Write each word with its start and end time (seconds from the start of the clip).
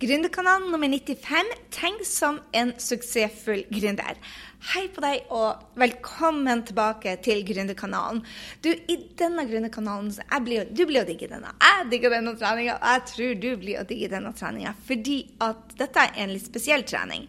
Gründerkanalen 0.00 0.70
nummer 0.72 0.88
95 0.88 1.48
Tenk 1.70 2.06
som 2.08 2.38
en 2.56 2.70
suksessfull 2.80 3.66
gründer. 3.68 4.16
Hei 4.70 4.86
på 4.88 5.02
deg, 5.04 5.26
og 5.28 5.76
velkommen 5.76 6.62
tilbake 6.64 7.18
til 7.20 7.42
Gründerkanalen. 7.44 8.22
Du, 8.64 8.70
i 8.72 8.96
denne 9.20 9.44
Gründerkanalen 9.44 10.08
blir, 10.46 10.72
Du 10.72 10.86
blir 10.88 11.02
å 11.02 11.08
digge 11.08 11.28
denne. 11.28 11.52
Jeg 11.60 11.90
digger 11.92 12.16
denne 12.16 12.32
treninga, 12.32 12.78
og 12.80 12.88
jeg 12.94 13.04
tror 13.12 13.36
du 13.44 13.48
blir 13.60 13.82
å 13.82 13.84
digge 13.92 14.08
denne 14.16 14.32
treninga, 14.32 14.72
fordi 14.88 15.20
at 15.44 15.76
dette 15.76 16.08
er 16.08 16.16
en 16.24 16.32
litt 16.32 16.48
spesiell 16.48 16.88
trening. 16.88 17.28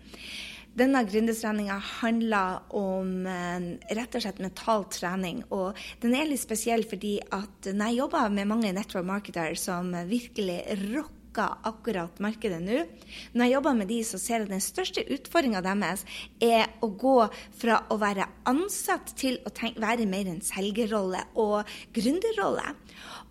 Denne 0.72 1.04
gründertreninga 1.04 1.76
handler 2.00 2.62
om 2.72 3.26
eh, 3.28 3.72
rett 3.98 4.16
og 4.16 4.24
slett 4.24 4.40
mental 4.40 4.88
trening. 4.88 5.44
Og 5.52 5.76
den 6.00 6.16
er 6.16 6.30
litt 6.30 6.40
spesiell 6.40 6.88
fordi 6.88 7.18
at 7.36 7.68
når 7.68 7.90
jeg 7.90 8.06
jobber 8.06 8.32
med 8.32 8.48
mange 8.48 8.72
network 8.72 9.12
marketer 9.12 9.60
som 9.60 9.92
virkelig 10.08 10.64
rocker 10.94 11.18
akkurat 11.39 12.20
markedet 12.20 12.59
nå. 12.59 12.84
Når 13.34 13.45
jeg 13.45 13.54
jobber 13.54 13.77
med 13.77 13.88
de, 13.88 14.04
så 14.04 14.19
ser 14.19 14.36
jeg 14.36 14.47
at 14.50 14.51
den 14.51 14.64
største 14.64 15.04
utfordringa 15.15 15.61
deres 15.64 16.04
er 16.43 16.68
å 16.83 16.89
gå 16.92 17.15
fra 17.57 17.82
å 17.89 17.97
være 18.01 18.28
ansatt 18.50 19.14
til 19.15 19.39
å 19.46 19.54
tenke, 19.56 19.82
være 19.82 20.06
mer 20.09 20.28
en 20.28 20.42
selgerrolle 20.43 21.23
og 21.39 21.70
gründerrolle. 21.96 22.75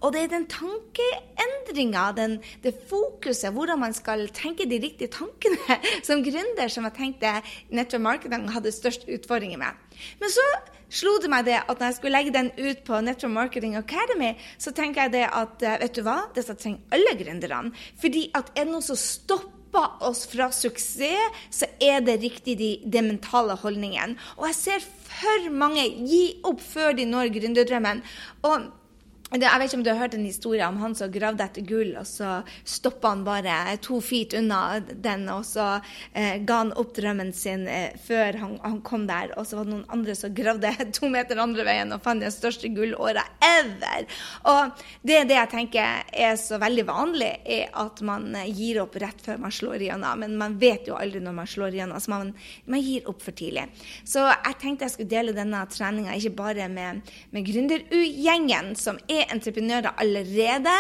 Og 0.01 0.15
det 0.15 0.25
er 0.25 0.33
den 0.33 0.49
tankeendringa, 0.49 2.07
det 2.17 2.75
fokuset, 2.89 3.53
hvordan 3.53 3.83
man 3.85 3.95
skal 3.95 4.29
tenke 4.33 4.65
de 4.65 4.81
riktige 4.81 5.13
tankene 5.13 5.79
som 6.09 6.25
gründer, 6.25 6.73
som 6.73 6.89
jeg 6.89 6.97
tenkte 6.97 7.37
nettopp 7.69 8.07
marketing 8.07 8.49
hadde 8.55 8.73
størst 8.73 9.09
utfordringer 9.11 9.61
med. 9.61 9.77
Men 10.23 10.33
så 10.33 10.47
slo 10.91 11.17
det 11.23 11.31
meg 11.33 11.47
det 11.49 11.59
at 11.61 11.73
når 11.77 11.87
jeg 11.87 11.99
skulle 11.99 12.17
legge 12.19 12.35
den 12.35 12.51
ut 12.59 12.83
på 12.87 13.01
Network 13.05 13.35
Marketing 13.37 13.77
Academy, 13.79 14.35
så 14.59 14.75
tenker 14.77 15.07
jeg 15.07 15.15
det 15.17 15.27
at 15.29 15.65
eh, 15.65 15.79
vet 15.85 15.97
du 15.97 16.03
hva, 16.07 16.19
dette 16.37 16.57
trenger 16.59 16.97
alle 16.97 17.17
gründerne. 17.21 17.73
Fordi 18.01 18.27
at 18.37 18.53
er 18.55 18.67
det 18.67 18.75
noe 18.75 18.85
som 18.85 18.99
stopper 18.99 20.03
oss 20.07 20.25
fra 20.31 20.51
suksess, 20.55 21.45
så 21.55 21.69
er 21.83 22.03
det 22.03 22.19
riktig 22.25 22.57
de, 22.59 22.73
de 22.83 23.05
mentale 23.07 23.55
holdningen. 23.63 24.17
Og 24.39 24.49
jeg 24.51 24.59
ser 24.59 24.91
for 25.11 25.49
mange 25.55 25.87
gi 26.09 26.25
opp 26.47 26.63
før 26.65 26.95
de 26.99 27.07
når 27.09 27.33
gründerdrømmen. 27.39 28.03
Og 28.47 28.71
jeg 29.31 29.61
vet 29.63 29.69
ikke 29.69 29.79
om 29.79 29.85
du 29.87 29.91
har 29.93 30.01
hørt 30.01 30.15
en 30.17 30.27
historie 30.27 30.67
om 30.67 30.79
han 30.81 30.95
som 30.99 31.11
gravde 31.13 31.45
etter 31.45 31.63
gull, 31.63 31.93
og 32.01 32.07
så 32.09 32.41
stoppa 32.67 33.13
han 33.13 33.21
bare 33.23 33.77
to 33.83 34.01
feet 34.03 34.35
unna 34.35 34.81
den, 34.81 35.29
og 35.31 35.45
så 35.47 35.67
eh, 36.13 36.41
ga 36.43 36.57
han 36.65 36.73
opp 36.81 36.97
drømmen 36.97 37.31
sin 37.37 37.63
eh, 37.71 37.95
før 38.03 38.41
han, 38.41 38.57
han, 38.65 38.81
kom 38.83 39.07
der. 39.07 39.31
Og 39.39 39.47
så 39.47 39.61
var 39.61 39.69
det 39.69 39.75
noen 39.77 39.93
andre 39.95 40.17
som 40.19 40.35
gravde 40.35 40.73
to 40.99 41.11
meter 41.13 41.39
andre 41.39 41.67
veien 41.69 41.95
og 41.95 42.03
fant 42.03 42.25
den 42.25 42.35
største 42.35 42.73
gullåra 42.75 43.23
ever. 43.45 44.09
Og 44.51 44.83
det 45.07 45.21
er 45.21 45.31
det 45.31 45.39
jeg 45.39 45.53
tenker 45.55 46.11
er 46.11 46.35
så 46.41 46.59
veldig 46.59 46.87
vanlig, 46.91 47.31
er 47.47 47.71
at 47.85 48.03
man 48.07 48.35
eh, 48.35 48.51
gir 48.51 48.83
opp 48.83 48.99
rett 48.99 49.23
før 49.23 49.39
man 49.47 49.55
slår 49.55 49.87
igjennom. 49.87 50.25
Men 50.27 50.37
man 50.43 50.59
vet 50.59 50.91
jo 50.91 50.99
aldri 50.99 51.23
når 51.23 51.39
man 51.39 51.53
slår 51.55 51.79
igjennom, 51.79 52.03
så 52.03 52.17
man, 52.17 52.35
man 52.67 52.83
gir 52.83 53.07
opp 53.11 53.23
for 53.23 53.37
tidlig. 53.39 53.69
Så 54.03 54.27
jeg 54.27 54.59
tenkte 54.59 54.89
jeg 54.89 54.97
skulle 54.97 55.15
dele 55.15 55.37
denne 55.39 55.63
treninga 55.71 56.19
ikke 56.19 56.35
bare 56.43 56.67
med, 56.73 57.07
med 57.31 57.47
som 58.81 58.99
er 59.07 59.20
entreprenører 59.29 59.97
allerede. 60.01 60.75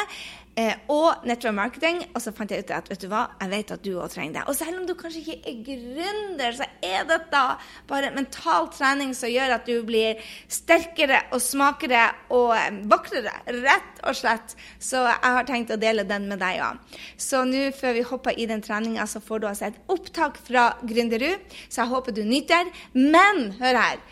Eh, 0.58 0.74
og 0.90 1.22
network 1.24 1.54
marketing. 1.54 2.00
Og 2.14 2.22
så 2.24 2.32
fant 2.34 2.50
jeg 2.50 2.64
ut 2.64 2.72
at 2.74 2.88
vet 2.90 3.04
du 3.04 3.08
hva, 3.10 3.22
jeg 3.40 3.52
vet 3.52 3.72
at 3.76 3.84
du 3.84 3.92
òg 3.94 4.10
trenger 4.12 4.40
det. 4.40 4.42
Og 4.50 4.56
selv 4.58 4.80
om 4.80 4.86
du 4.88 4.96
kanskje 4.98 5.22
ikke 5.22 5.52
er 5.52 5.60
gründer, 5.68 6.56
så 6.58 6.66
er 6.84 7.06
dette 7.08 7.42
bare 7.90 8.10
mental 8.16 8.68
trening 8.74 9.14
som 9.16 9.30
gjør 9.30 9.54
at 9.56 9.70
du 9.70 9.78
blir 9.86 10.18
sterkere 10.50 11.22
og 11.30 11.40
smakere 11.44 12.02
og 12.34 12.50
eh, 12.58 12.82
vakrere. 12.90 13.36
Rett 13.60 13.99
og 14.04 14.16
slett. 14.18 14.54
Så 14.82 15.02
jeg 15.06 15.34
har 15.36 15.48
tenkt 15.48 15.72
å 15.74 15.78
dele 15.80 16.06
den 16.08 16.28
med 16.30 16.42
deg 16.42 16.60
òg. 16.64 16.98
Så 17.20 17.42
nå 17.48 17.68
før 17.76 17.96
vi 17.98 18.06
hopper 18.06 18.38
i 18.38 18.48
den 18.50 18.64
treninga, 18.64 19.06
så 19.06 19.22
får 19.24 19.42
du 19.42 19.48
altså 19.50 19.70
et 19.70 19.80
opptak 19.92 20.40
fra 20.46 20.70
Gründerud. 20.82 21.46
Så 21.68 21.82
jeg 21.82 21.92
håper 21.92 22.16
du 22.16 22.22
nyter. 22.26 22.70
Men 22.96 23.50
hør 23.60 23.80
her 23.80 24.02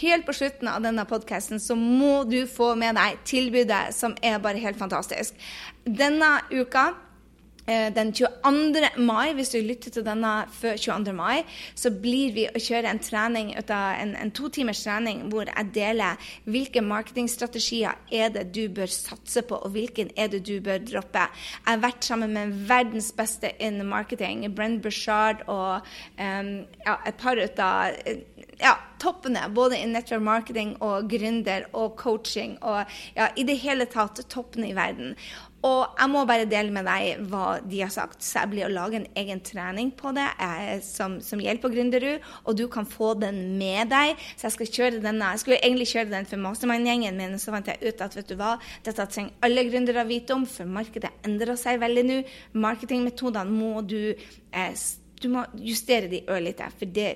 helt 0.00 0.26
på 0.26 0.34
slutten 0.34 0.68
av 0.70 0.82
denne 0.82 1.04
podkasten 1.06 1.60
så 1.62 1.76
må 1.78 2.24
du 2.28 2.42
få 2.50 2.72
med 2.78 2.96
deg 2.98 3.20
tilbudet 3.28 3.90
som 3.94 4.16
er 4.22 4.40
bare 4.42 4.62
helt 4.62 4.80
fantastisk. 4.80 5.36
Denne 5.84 6.40
uka 6.50 6.90
den 7.70 8.12
22. 8.16 8.82
mai, 8.98 9.32
hvis 9.38 9.52
du 9.54 9.60
lytter 9.62 9.94
til 9.94 10.04
denne 10.06 10.32
før 10.54 10.78
22. 10.80 11.14
mai, 11.16 11.42
så 11.78 11.92
blir 11.94 12.34
vi 12.34 12.46
å 12.50 12.62
kjøre 12.62 12.90
en 12.90 13.02
trening, 13.02 13.52
en, 13.54 14.14
en 14.18 14.32
to 14.34 14.50
timers 14.52 14.82
trening 14.84 15.26
hvor 15.30 15.48
jeg 15.48 15.70
deler 15.74 16.30
hvilke 16.50 16.82
marketingstrategier 16.84 17.98
er 18.10 18.32
det 18.34 18.48
du 18.54 18.64
bør 18.74 18.90
satse 18.90 19.44
på, 19.46 19.58
og 19.60 19.74
hvilken 19.74 20.10
er 20.16 20.32
det 20.32 20.42
du 20.48 20.56
bør 20.64 20.82
droppe. 20.82 21.26
Jeg 21.60 21.68
har 21.68 21.84
vært 21.84 22.06
sammen 22.06 22.34
med 22.34 22.54
verdens 22.68 23.12
beste 23.16 23.52
in 23.62 23.80
marketing, 23.86 24.46
Brent 24.54 24.82
Bushard 24.82 25.44
og 25.46 25.86
um, 26.18 26.52
ja, 26.86 26.98
et 27.06 27.20
par 27.20 27.38
ut 27.38 27.62
av 27.64 27.96
ja, 28.60 28.74
toppene, 29.00 29.46
både 29.54 29.78
i 29.78 29.86
network 29.88 30.24
marketing 30.24 30.74
og 30.84 31.08
gründer 31.10 31.66
og 31.72 31.94
coaching 32.00 32.56
og 32.60 32.82
ja, 33.16 33.30
i 33.36 33.46
det 33.48 33.56
hele 33.62 33.86
tatt 33.90 34.20
toppene 34.32 34.70
i 34.70 34.76
verden. 34.76 35.14
Og 35.66 35.96
jeg 35.98 36.08
må 36.08 36.22
bare 36.28 36.48
dele 36.48 36.72
med 36.72 36.86
deg 36.88 37.24
hva 37.28 37.58
de 37.60 37.82
har 37.82 37.92
sagt. 37.92 38.22
Så 38.24 38.38
jeg 38.40 38.52
blir 38.54 38.66
å 38.68 38.72
lage 38.72 38.96
en 38.96 39.08
egen 39.20 39.42
trening 39.44 39.90
på 39.96 40.12
det 40.16 40.26
eh, 40.40 40.78
som, 40.84 41.18
som 41.24 41.42
gjelder 41.42 41.60
på 41.60 41.72
Gründerud, 41.74 42.30
og 42.48 42.56
du 42.56 42.64
kan 42.72 42.88
få 42.88 43.12
den 43.20 43.58
med 43.60 43.92
deg. 43.92 44.16
Så 44.36 44.48
jeg 44.48 44.56
skal 44.56 44.70
kjøre 44.78 45.02
denne. 45.04 45.34
Jeg 45.34 45.44
skulle 45.44 45.60
egentlig 45.60 45.90
kjøre 45.92 46.12
den 46.14 46.30
for 46.30 46.40
Mastermind-gjengen, 46.40 47.20
men 47.20 47.36
så 47.42 47.52
fant 47.52 47.68
jeg 47.68 47.82
ut 47.84 48.06
at 48.06 48.16
vet 48.16 48.32
du 48.32 48.38
hva, 48.40 48.54
dette 48.86 49.08
trenger 49.12 49.44
alle 49.44 49.66
gründere 49.68 50.06
vite 50.08 50.36
om, 50.36 50.48
for 50.48 50.70
markedet 50.78 51.12
endrer 51.28 51.60
seg 51.60 51.82
veldig 51.84 52.06
nå. 52.08 52.18
Marketingmetodene 52.64 53.52
må 53.52 53.84
du 53.84 54.00
eh, 54.08 54.72
du 55.20 55.28
må 55.28 55.44
justere 55.60 56.08
de 56.08 56.22
ørlite, 56.32 56.64
for 56.80 56.88
det, 56.96 57.10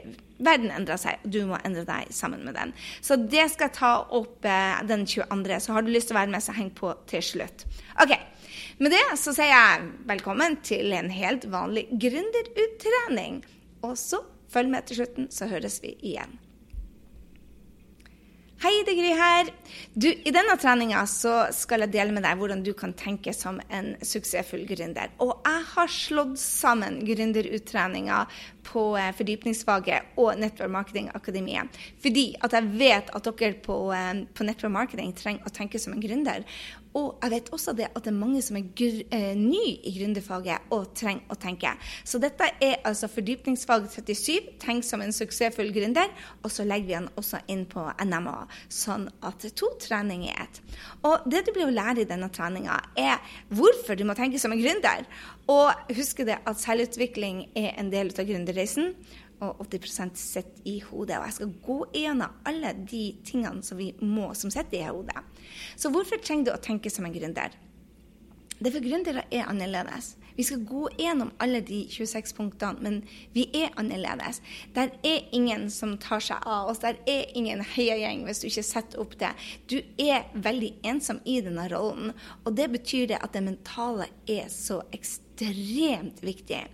verden 0.44 0.69
endrer 0.75 1.00
seg, 1.00 1.22
og 1.25 1.32
du 1.32 1.41
må 1.49 1.56
endre 1.65 1.87
deg 1.88 2.11
sammen 2.12 2.44
med 2.44 2.56
den. 2.59 2.75
Så 3.00 3.16
det 3.16 3.47
skal 3.55 3.71
jeg 3.71 3.78
ta 3.78 3.94
opp 4.19 4.44
eh, 4.44 4.82
den 4.88 5.06
22. 5.09 5.56
Så 5.65 5.72
har 5.72 5.84
du 5.84 5.88
lyst 5.93 6.11
til 6.11 6.19
å 6.19 6.21
være 6.21 6.34
med, 6.34 6.44
så 6.44 6.53
heng 6.56 6.69
på 6.76 6.93
til 7.09 7.25
slutt. 7.25 7.65
OK. 8.05 8.12
Med 8.79 8.91
det 8.91 9.03
så 9.21 9.31
sier 9.35 9.53
jeg 9.53 9.91
velkommen 10.09 10.57
til 10.67 10.91
en 10.97 11.11
helt 11.15 11.47
vanlig 11.51 11.87
gründeruttrening. 12.03 13.45
Og 13.87 13.95
så 14.01 14.25
følg 14.51 14.73
med 14.73 14.89
til 14.89 15.03
slutten, 15.03 15.31
så 15.31 15.47
høres 15.51 15.79
vi 15.85 15.95
igjen. 16.01 16.41
Hei, 18.65 18.73
det 18.87 18.95
er 18.95 18.97
Gry 18.97 19.09
her. 19.19 19.49
Du, 19.93 20.07
I 20.09 20.33
denne 20.33 20.55
treninga 20.57 21.03
skal 21.07 21.85
jeg 21.85 21.93
dele 21.93 22.15
med 22.17 22.25
deg 22.25 22.39
hvordan 22.41 22.62
du 22.65 22.71
kan 22.75 22.95
tenke 22.97 23.35
som 23.37 23.59
en 23.69 23.91
suksessfull 24.01 24.62
gründer. 24.67 25.12
Og 25.21 25.35
jeg 25.45 25.67
har 25.75 25.91
slått 25.93 26.39
sammen 26.41 27.03
gründeruttreninga 27.05 28.23
på 28.65 28.87
eh, 28.97 29.11
fordypningsfaget 29.19 30.17
og 30.17 30.41
Network 30.41 30.73
Marketing 30.73 31.11
Akademiet. 31.15 31.77
Fordi 32.01 32.31
at 32.41 32.56
jeg 32.56 32.73
vet 32.81 33.12
at 33.12 33.29
dere 33.29 33.59
på, 33.69 33.77
eh, 33.93 34.25
på 34.33 34.49
Network 34.49 34.75
Marketing 34.81 35.12
trenger 35.19 35.45
å 35.45 35.55
tenke 35.55 35.83
som 35.83 35.95
en 35.95 36.03
gründer. 36.03 36.49
Og 36.94 37.19
jeg 37.25 37.32
vet 37.32 37.49
også 37.55 37.75
det 37.75 37.88
at 37.91 38.05
det 38.05 38.12
er 38.12 38.16
mange 38.16 38.41
som 38.44 38.59
er 38.59 38.66
eh, 39.15 39.32
ny 39.38 39.62
i 39.82 39.93
gründerfaget 39.97 40.71
og 40.75 40.93
trenger 40.94 41.32
å 41.32 41.38
tenke. 41.41 41.72
Så 42.06 42.21
dette 42.22 42.47
er 42.62 42.77
altså 42.87 43.10
fordypningsfag 43.10 43.88
37, 43.91 44.55
tenk 44.62 44.87
som 44.87 45.03
en 45.03 45.15
suksessfull 45.15 45.72
gründer. 45.75 46.12
Og 46.44 46.53
så 46.55 46.66
legger 46.66 46.87
vi 46.87 46.97
den 46.97 47.10
også 47.19 47.43
inn 47.50 47.65
på 47.71 47.82
NMA, 48.05 48.37
sånn 48.72 49.09
at 49.27 49.47
to 49.59 49.72
treninger 49.82 50.31
i 50.31 50.37
ett. 50.44 50.62
Og 51.05 51.27
det 51.31 51.44
du 51.47 51.53
blir 51.55 51.66
å 51.66 51.75
lære 51.75 52.05
i 52.05 52.09
denne 52.09 52.31
treninga, 52.32 52.78
er 52.94 53.19
hvorfor 53.50 53.99
du 53.99 54.06
må 54.06 54.15
tenke 54.19 54.38
som 54.38 54.55
en 54.55 54.62
gründer. 54.62 55.03
Og 55.50 55.93
husk 55.99 56.22
det 56.25 56.38
at 56.47 56.62
selvutvikling 56.62 57.49
er 57.59 57.75
en 57.75 57.91
del 57.93 58.15
av 58.15 58.28
gründerreisen 58.28 58.94
og 59.43 59.65
80 59.67 60.19
sitter 60.21 60.69
i 60.69 60.78
hodet. 60.84 61.19
Og 61.19 61.27
jeg 61.28 61.37
skal 61.39 61.55
gå 61.67 61.78
gjennom 61.95 62.41
alle 62.47 62.72
de 62.91 63.05
tingene 63.27 63.62
som 63.67 63.81
vi 63.81 63.91
må, 64.03 64.31
som 64.39 64.53
sitter 64.53 64.81
i 64.81 64.89
hodet. 64.89 65.25
Så 65.77 65.91
hvorfor 65.95 66.22
trenger 66.22 66.50
du 66.50 66.55
å 66.55 66.62
tenke 66.62 66.93
som 66.93 67.06
en 67.06 67.15
gründer? 67.15 67.56
Det 68.59 68.71
for 68.73 68.84
gründere 68.84 69.27
er 69.34 69.49
annerledes. 69.50 70.15
Vi 70.37 70.45
skal 70.45 70.65
gå 70.67 70.89
gjennom 70.99 71.31
alle 71.43 71.61
de 71.65 71.84
26 71.91 72.35
punktene, 72.37 72.82
men 72.82 73.00
vi 73.35 73.47
er 73.55 73.75
annerledes. 73.81 74.41
Der 74.75 74.91
er 75.06 75.29
ingen 75.35 75.69
som 75.70 75.97
tar 76.03 76.23
seg 76.25 76.43
av 76.43 76.73
oss. 76.73 76.82
Der 76.82 76.99
er 77.11 77.31
ingen 77.38 77.62
heiagjeng 77.75 78.25
hvis 78.26 78.43
du 78.43 78.49
ikke 78.50 78.67
setter 78.67 79.03
opp 79.05 79.14
det. 79.20 79.31
Du 79.70 79.79
er 80.00 80.26
veldig 80.35 80.73
ensom 80.87 81.23
i 81.25 81.38
denne 81.44 81.69
rollen, 81.73 82.14
og 82.44 82.56
det 82.59 82.70
betyr 82.75 83.12
det 83.12 83.23
at 83.23 83.37
det 83.37 83.44
mentale 83.47 84.11
er 84.31 84.50
så 84.53 84.82
ekstremt 84.94 86.23
viktig. 86.25 86.64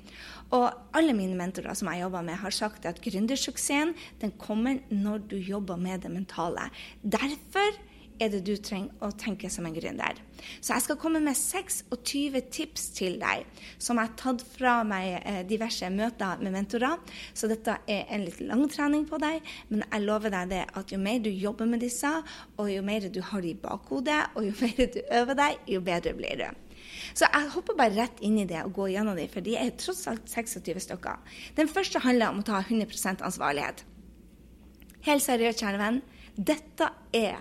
Og 0.57 0.97
alle 0.97 1.15
mine 1.15 1.37
mentorer 1.39 1.77
som 1.79 1.93
jeg 1.93 2.03
jobber 2.03 2.25
med, 2.27 2.41
har 2.41 2.55
sagt 2.55 2.89
at 2.89 2.99
gründersuksessen 3.05 3.95
kommer 4.41 4.81
når 4.91 5.23
du 5.31 5.37
jobber 5.39 5.79
med 5.79 6.03
det 6.03 6.11
mentale. 6.11 6.67
Derfor 7.03 7.77
er 8.21 8.31
det 8.33 8.43
du 8.47 8.53
trenger 8.61 9.05
å 9.05 9.11
tenke 9.17 9.51
som 9.53 9.67
en 9.67 9.75
gründer. 9.75 10.19
Så 10.61 10.75
jeg 10.75 10.85
skal 10.85 10.99
komme 11.01 11.21
med 11.25 11.37
26 11.37 12.39
tips 12.53 12.87
til 12.97 13.19
deg 13.21 13.45
som 13.81 14.01
jeg 14.01 14.11
har 14.11 14.17
tatt 14.21 14.45
fra 14.47 14.75
meg 14.87 15.21
eh, 15.21 15.43
diverse 15.49 15.89
møter 15.93 16.41
med 16.45 16.55
mentorer. 16.55 17.01
Så 17.35 17.51
dette 17.51 17.79
er 17.91 18.09
en 18.13 18.25
litt 18.27 18.41
lang 18.45 18.67
trening 18.73 19.07
på 19.09 19.21
deg, 19.23 19.45
men 19.73 19.85
jeg 19.87 20.07
lover 20.07 20.35
deg 20.35 20.53
det 20.53 20.65
at 20.81 20.95
jo 20.95 21.01
mer 21.03 21.21
du 21.25 21.31
jobber 21.31 21.69
med 21.71 21.85
disse, 21.85 22.11
og 22.57 22.73
jo 22.73 22.83
mer 22.87 23.09
du 23.09 23.21
har 23.25 23.45
det 23.45 23.55
i 23.55 23.61
bakhodet, 23.61 24.23
og 24.35 24.49
jo 24.49 24.57
mer 24.65 24.91
du 24.97 25.01
øver 25.21 25.39
deg, 25.39 25.63
jo 25.77 25.85
bedre 25.85 26.17
blir 26.17 26.45
du. 26.45 26.49
Så 27.15 27.27
jeg 27.27 27.53
hopper 27.55 27.77
bare 27.79 27.97
rett 27.97 28.21
inn 28.25 28.39
i 28.41 28.49
det 28.49 28.61
og 28.65 28.75
går 28.77 28.95
gjennom 28.95 29.17
dem, 29.19 29.31
for 29.31 29.45
de 29.45 29.57
er 29.59 29.73
tross 29.79 30.07
alt 30.11 30.29
26 30.31 30.85
stykker. 30.87 31.39
Den 31.59 31.71
første 31.71 32.03
handler 32.05 32.33
om 32.33 32.43
å 32.43 32.47
ta 32.47 32.61
100 32.63 33.25
ansvarlighet. 33.27 33.85
Helt 35.07 35.25
seriøst, 35.25 35.63
kjære 35.63 35.81
venn, 35.81 36.03
dette 36.37 36.91
er 37.17 37.41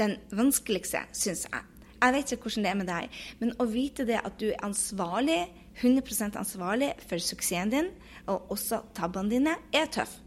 den 0.00 0.16
vanskeligste, 0.32 1.04
syns 1.12 1.46
jeg. 1.48 1.68
Jeg 2.02 2.14
vet 2.16 2.32
ikke 2.34 2.48
hvordan 2.48 2.64
det 2.64 2.70
er 2.72 2.78
med 2.80 2.90
deg, 2.90 3.20
men 3.38 3.54
å 3.62 3.68
vite 3.70 4.06
det 4.08 4.18
at 4.18 4.38
du 4.40 4.48
er 4.50 4.64
ansvarlig, 4.66 5.44
100% 5.80 6.36
ansvarlig 6.36 6.90
for 7.08 7.22
suksessen 7.22 7.70
din, 7.72 7.92
og 8.28 8.50
også 8.52 8.82
tabbene 8.96 9.30
dine, 9.32 9.56
er 9.72 9.86
tøff. 9.92 10.18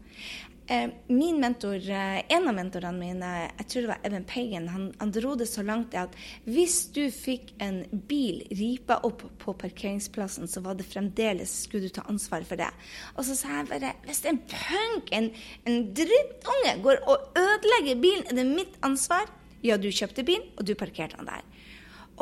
Eh, 0.68 0.88
min 1.06 1.38
mentor, 1.40 1.76
eh, 1.76 2.22
En 2.28 2.48
av 2.48 2.54
mentorene 2.54 2.98
mine, 2.98 3.50
jeg 3.58 3.66
tror 3.68 3.84
det 3.84 3.90
var 3.92 4.00
Evan 4.08 4.24
Pagan, 4.24 4.68
han, 4.68 4.88
han 4.98 5.12
dro 5.14 5.36
det 5.38 5.46
så 5.46 5.62
langt 5.62 5.94
at 5.94 6.16
hvis 6.42 6.88
du 6.90 7.04
fikk 7.14 7.52
en 7.62 7.84
bil 8.08 8.42
ripa 8.50 8.98
opp 9.06 9.22
på 9.38 9.54
parkeringsplassen, 9.54 10.48
så 10.50 10.64
var 10.64 10.74
det 10.74 10.88
fremdeles 10.88 11.52
skulle 11.68 11.86
du 11.86 11.94
ta 11.94 12.02
ansvar 12.10 12.42
for 12.42 12.58
det. 12.58 12.72
Og 13.14 13.28
så 13.28 13.38
sa 13.38 13.60
jeg 13.60 13.70
bare 13.70 13.94
Hvis 14.08 14.24
en 14.26 14.42
punk, 14.42 15.12
en, 15.12 15.30
en 15.70 15.82
drittunge, 15.94 16.76
går 16.82 17.04
og 17.06 17.38
ødelegger 17.38 18.02
bilen, 18.02 18.26
er 18.26 18.40
det 18.40 18.46
mitt 18.50 18.74
ansvar? 18.82 19.30
Ja, 19.66 19.78
du 19.80 19.88
kjøpte 19.90 20.24
bilen, 20.26 20.46
og 20.56 20.66
du 20.68 20.74
parkerte 20.78 21.18
den 21.18 21.30
der. 21.30 21.44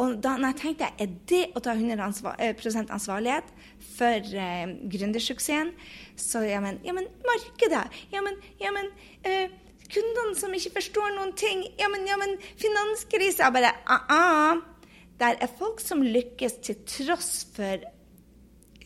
Og 0.01 0.17
da 0.19 0.35
når 0.35 0.55
jeg 0.55 0.61
tenkte 0.61 0.89
er 0.99 1.11
det 1.31 1.43
å 1.55 1.63
ta 1.63 1.75
100 1.77 2.03
ansvar, 2.03 2.39
eh, 2.43 2.55
ansvarlighet 2.83 3.51
for 3.95 4.35
eh, 4.43 4.65
gründersuksessen, 4.91 5.71
så 6.19 6.43
ja, 6.43 6.59
men, 6.65 6.81
ja, 6.87 6.95
men 6.97 7.07
markedet 7.27 7.85
Ja, 8.11 8.23
men, 8.23 8.35
ja, 8.59 8.73
men 8.75 8.91
eh, 9.23 9.55
kundene 9.87 10.35
som 10.39 10.55
ikke 10.55 10.81
forstår 10.81 11.15
noen 11.15 11.35
ting 11.39 11.63
Ja, 11.79 11.89
men, 11.93 12.07
ja, 12.07 12.19
men 12.19 12.37
finanskrisa 12.59 13.51
Bare 13.55 13.71
ah-ah. 13.87 14.63
Der 15.19 15.39
er 15.39 15.59
folk 15.59 15.83
som 15.83 16.03
lykkes 16.03 16.59
til 16.67 16.81
tross 16.91 17.45
for 17.55 17.87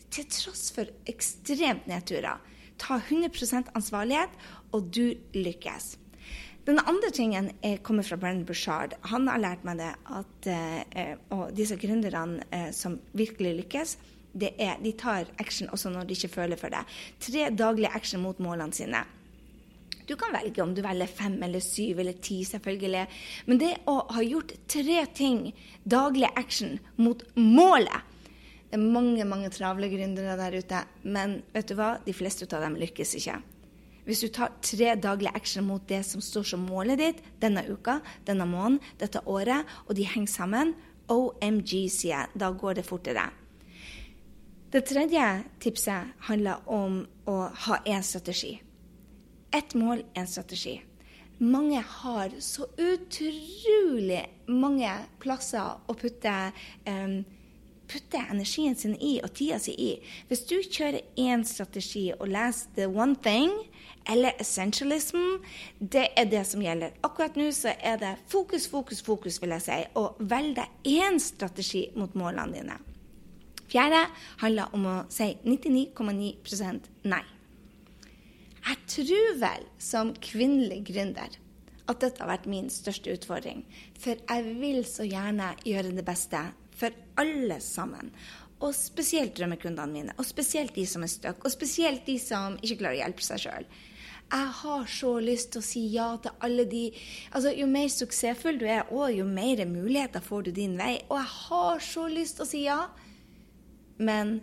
til 0.09 0.25
tross 0.33 0.71
for 0.73 0.89
ekstremt 1.05 1.85
nedturer. 1.85 2.39
Ta 2.81 2.97
100% 2.97 3.69
ansvarlighet, 3.77 4.31
og 4.73 4.89
du 4.89 5.13
lykkes. 5.37 5.98
Den 6.69 6.77
andre 6.85 7.09
tingen 7.09 7.47
er, 7.65 7.79
kommer 7.81 8.05
fra 8.05 8.17
Brennan 8.21 8.45
Bushard. 8.45 8.91
Han 9.09 9.25
har 9.25 9.41
lært 9.41 9.63
meg 9.65 9.79
det 9.79 9.89
at 10.13 10.49
eh, 10.53 11.15
Og 11.33 11.47
disse 11.57 11.73
gründerne 11.81 12.43
eh, 12.53 12.67
som 12.77 12.99
virkelig 13.17 13.55
lykkes, 13.63 13.95
det 14.37 14.51
er, 14.61 14.75
de 14.77 14.91
tar 14.93 15.31
action 15.41 15.71
også 15.73 15.89
når 15.89 16.05
de 16.05 16.13
ikke 16.13 16.29
føler 16.35 16.61
for 16.61 16.69
det. 16.69 16.83
Tre 17.25 17.47
daglige 17.57 17.89
action 17.97 18.21
mot 18.21 18.37
målene 18.37 18.77
sine. 18.77 19.01
Du 20.05 20.13
kan 20.13 20.29
velge 20.33 20.61
om 20.61 20.75
du 20.77 20.83
velger 20.85 21.09
fem 21.09 21.41
eller 21.45 21.65
syv 21.65 22.03
eller 22.03 22.21
ti, 22.21 22.43
selvfølgelig. 22.45 23.05
Men 23.49 23.65
det 23.65 23.73
å 23.89 24.03
ha 24.13 24.25
gjort 24.25 24.53
tre 24.69 25.01
ting, 25.17 25.47
daglig 25.89 26.29
action, 26.37 26.77
mot 27.01 27.25
målet 27.33 28.05
Det 28.69 28.77
er 28.77 28.91
mange 28.93 29.25
mange 29.25 29.49
travle 29.49 29.89
gründere 29.89 30.37
der 30.37 30.61
ute, 30.61 30.85
men 31.01 31.39
vet 31.53 31.71
du 31.71 31.79
hva? 31.81 31.95
de 32.05 32.13
fleste 32.13 32.45
av 32.53 32.61
dem 32.61 32.77
lykkes 32.77 33.17
ikke. 33.17 33.41
Hvis 34.09 34.23
du 34.25 34.31
tar 34.33 34.55
tre 34.65 34.95
daglige 34.97 35.35
action 35.37 35.67
mot 35.67 35.83
det 35.85 36.01
som 36.07 36.21
står 36.21 36.47
som 36.49 36.63
målet 36.65 36.97
ditt 36.97 37.19
denne 37.43 37.61
uka, 37.69 37.99
denne 38.25 38.47
måneden, 38.49 38.79
dette 38.97 39.21
året, 39.29 39.69
og 39.85 39.93
de 39.99 40.07
henger 40.09 40.31
sammen, 40.33 40.71
OMG, 41.13 41.85
sier 41.93 42.15
jeg. 42.15 42.31
Da 42.41 42.49
går 42.49 42.79
det 42.79 42.87
fortere. 42.87 43.27
Det 44.73 44.81
tredje 44.89 45.27
tipset 45.61 46.09
handler 46.25 46.65
om 46.65 47.03
å 47.29 47.37
ha 47.67 47.79
én 47.85 48.01
strategi. 48.05 48.55
Ett 49.53 49.77
mål, 49.77 50.01
én 50.17 50.29
strategi. 50.29 50.79
Mange 51.39 51.85
har 51.85 52.33
så 52.41 52.65
utrolig 52.81 54.25
mange 54.49 54.91
plasser 55.21 55.85
å 55.85 55.95
putte 55.97 56.33
um, 56.89 57.21
putte 57.89 58.21
energien 58.31 58.75
sin 58.77 58.95
i 59.01 59.17
og 59.23 59.33
tida 59.37 59.59
si 59.61 59.73
i. 59.73 59.91
Hvis 60.29 60.45
du 60.49 60.57
kjører 60.61 61.01
én 61.19 61.45
strategi 61.47 62.09
og 62.15 62.29
leser 62.31 62.75
The 62.77 62.87
One 62.89 63.17
Thing 63.23 63.53
eller 64.09 64.37
Essentialism, 64.41 65.41
det 65.79 66.07
er 66.17 66.29
det 66.29 66.45
som 66.47 66.61
gjelder. 66.63 66.95
Akkurat 67.05 67.37
nå 67.37 67.49
så 67.55 67.73
er 67.75 67.99
det 68.01 68.13
fokus, 68.29 68.67
fokus, 68.69 69.01
fokus, 69.05 69.41
vil 69.41 69.53
jeg 69.57 69.65
si, 69.65 69.81
og 69.99 70.21
velg 70.21 70.55
deg 70.61 70.93
én 70.99 71.19
strategi 71.21 71.87
mot 71.97 72.15
målene 72.17 72.55
dine. 72.55 72.79
Fjerde 73.69 74.05
handler 74.41 74.71
om 74.73 74.87
å 74.89 74.95
si 75.13 75.35
99,9% 75.45 76.89
nei. 77.11 77.25
Jeg 78.59 78.81
tror 78.91 79.37
vel 79.41 79.67
som 79.81 80.11
kvinnelig 80.21 80.81
gründer 80.89 81.37
at 81.89 82.01
dette 82.03 82.21
har 82.21 82.29
vært 82.29 82.49
min 82.49 82.69
største 82.73 83.13
utfordring. 83.13 83.63
For 83.97 84.17
jeg 84.19 84.57
vil 84.61 84.81
så 84.85 85.05
gjerne 85.07 85.53
gjøre 85.65 85.93
det 85.95 86.05
beste 86.05 86.41
for 86.79 86.95
alle 87.19 87.59
sammen. 87.63 88.13
Og 88.59 88.73
spesielt 88.75 89.37
drømmekundene 89.37 89.93
mine, 89.93 90.15
og 90.19 90.27
spesielt 90.27 90.75
de 90.75 90.83
som 90.87 91.05
er 91.05 91.11
stuck, 91.11 91.45
og 91.45 91.53
spesielt 91.53 92.03
de 92.07 92.17
som 92.19 92.57
ikke 92.59 92.81
klarer 92.81 92.97
å 92.97 93.03
hjelpe 93.05 93.23
seg 93.23 93.45
sjøl. 93.45 93.69
Jeg 94.29 94.49
har 94.59 94.83
så 94.93 95.15
lyst 95.23 95.53
til 95.53 95.61
å 95.61 95.65
si 95.65 95.79
ja 95.89 96.09
til 96.21 96.35
alle 96.45 96.67
de 96.69 96.83
altså 97.33 97.49
Jo 97.55 97.65
mer 97.71 97.87
suksessfull 97.89 98.59
du 98.61 98.67
er, 98.69 98.83
og 98.93 99.09
jo 99.15 99.25
mer 99.25 99.63
muligheter 99.65 100.21
får 100.21 100.45
du 100.45 100.51
din 100.59 100.75
vei. 100.77 100.99
Og 101.09 101.17
jeg 101.17 101.31
har 101.33 101.81
så 101.81 102.05
lyst 102.11 102.37
til 102.37 102.45
å 102.45 102.49
si 102.51 102.61
ja. 102.67 102.79
Men 103.97 104.37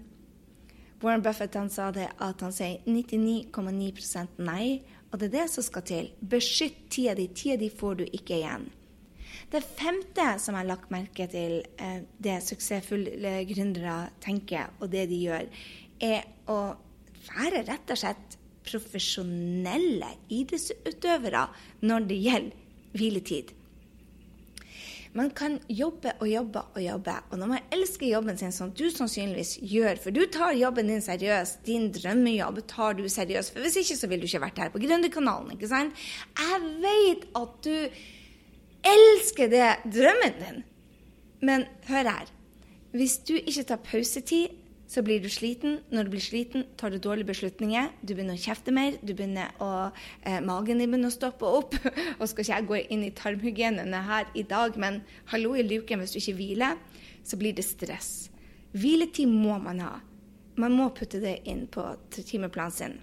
Warren 1.02 1.22
Buffett 1.22 1.54
han 1.54 1.70
sa 1.70 1.92
det 1.94 2.08
at 2.18 2.42
han 2.42 2.54
sier 2.56 2.82
99,9% 2.88 4.42
nei. 4.42 4.80
Og 5.12 5.20
det 5.20 5.28
er 5.30 5.36
det 5.36 5.46
som 5.52 5.62
skal 5.62 5.86
til. 5.86 6.10
Beskytt 6.18 6.88
tida 6.90 7.14
di. 7.14 7.28
Tida 7.30 7.60
di 7.60 7.70
får 7.70 8.00
du 8.00 8.04
ikke 8.08 8.40
igjen. 8.40 8.66
Det 9.52 9.62
femte 9.62 10.24
som 10.42 10.56
jeg 10.56 10.64
har 10.64 10.70
lagt 10.72 10.90
merke 10.90 11.28
til 11.30 11.60
eh, 11.78 12.00
det 12.18 12.40
suksessfulle 12.42 13.36
gründere 13.46 14.08
tenker, 14.24 14.72
og 14.80 14.90
det 14.90 15.06
de 15.12 15.20
gjør, 15.28 15.46
er 16.02 16.26
å 16.50 16.58
være 17.28 17.62
rett 17.68 17.92
og 17.94 18.00
slett 18.00 18.36
profesjonelle 18.66 20.08
idrettsutøvere 20.34 21.44
når 21.86 22.08
det 22.10 22.18
gjelder 22.24 22.96
hviletid. 22.96 23.52
Man 25.16 25.30
kan 25.32 25.54
jobbe 25.72 26.12
og 26.20 26.28
jobbe 26.28 26.62
og 26.74 26.82
jobbe. 26.82 27.12
Og 27.30 27.38
når 27.40 27.48
man 27.48 27.70
elsker 27.72 28.10
jobben 28.10 28.36
sin, 28.36 28.52
som 28.52 28.68
du 28.76 28.84
sannsynligvis 28.92 29.54
gjør, 29.64 30.02
for 30.02 30.12
du 30.12 30.26
tar 30.32 30.52
jobben 30.58 30.90
din 30.92 31.00
seriøst, 31.00 31.62
din 31.64 31.88
drømmejobb 31.94 32.60
tar 32.68 32.98
du 32.98 33.06
seriøst, 33.08 33.54
for 33.54 33.64
hvis 33.64 33.78
ikke 33.80 33.96
så 33.96 34.10
ville 34.10 34.26
du 34.26 34.28
ikke 34.28 34.42
vært 34.44 34.60
her 34.60 34.74
på 34.74 34.82
Gründerkanalen, 34.82 35.54
ikke 35.56 35.70
sant? 35.70 36.04
Jeg 36.36 36.68
vet 36.84 37.24
at 37.40 37.56
du 37.64 38.04
elsker 38.86 39.50
det 39.52 39.72
drømmen 39.94 40.38
din. 40.40 40.62
Men 41.42 41.66
hør 41.88 42.10
her. 42.10 42.30
Hvis 42.96 43.18
du 43.28 43.34
ikke 43.36 43.66
tar 43.68 43.82
pausetid, 43.84 44.54
så 44.86 45.02
blir 45.02 45.20
du 45.22 45.28
sliten. 45.28 45.80
Når 45.90 46.06
du 46.06 46.10
blir 46.14 46.22
sliten, 46.22 46.64
tar 46.78 46.94
du 46.94 46.98
dårlige 47.02 47.26
beslutninger. 47.26 47.90
Du 48.02 48.14
begynner 48.14 48.38
å 48.38 48.42
kjefte 48.42 48.72
mer. 48.72 48.96
du 49.02 49.14
begynner 49.14 49.50
å, 49.60 49.92
eh, 50.22 50.40
Magen 50.40 50.78
din 50.78 50.90
begynner 50.90 51.10
å 51.10 51.16
stoppe 51.16 51.42
opp. 51.42 51.74
og 52.20 52.28
skal 52.28 52.44
ikke 52.44 52.54
jeg 52.54 52.66
gå 52.66 52.76
inn 52.94 53.04
i 53.04 53.10
tarmhygienene 53.10 54.02
her 54.06 54.30
i 54.34 54.42
dag, 54.42 54.76
men 54.76 55.02
hallo 55.26 55.54
i 55.54 55.66
luken, 55.66 55.98
hvis 55.98 56.14
du 56.14 56.18
ikke 56.18 56.38
hviler, 56.38 56.78
så 57.24 57.36
blir 57.36 57.52
det 57.52 57.64
stress. 57.64 58.30
Hviletid 58.72 59.28
må 59.28 59.58
man 59.58 59.80
ha. 59.80 60.00
Man 60.56 60.72
må 60.72 60.88
putte 60.94 61.20
det 61.20 61.42
inn 61.44 61.66
på 61.66 61.82
timeplanen 62.10 62.72
sin. 62.72 63.00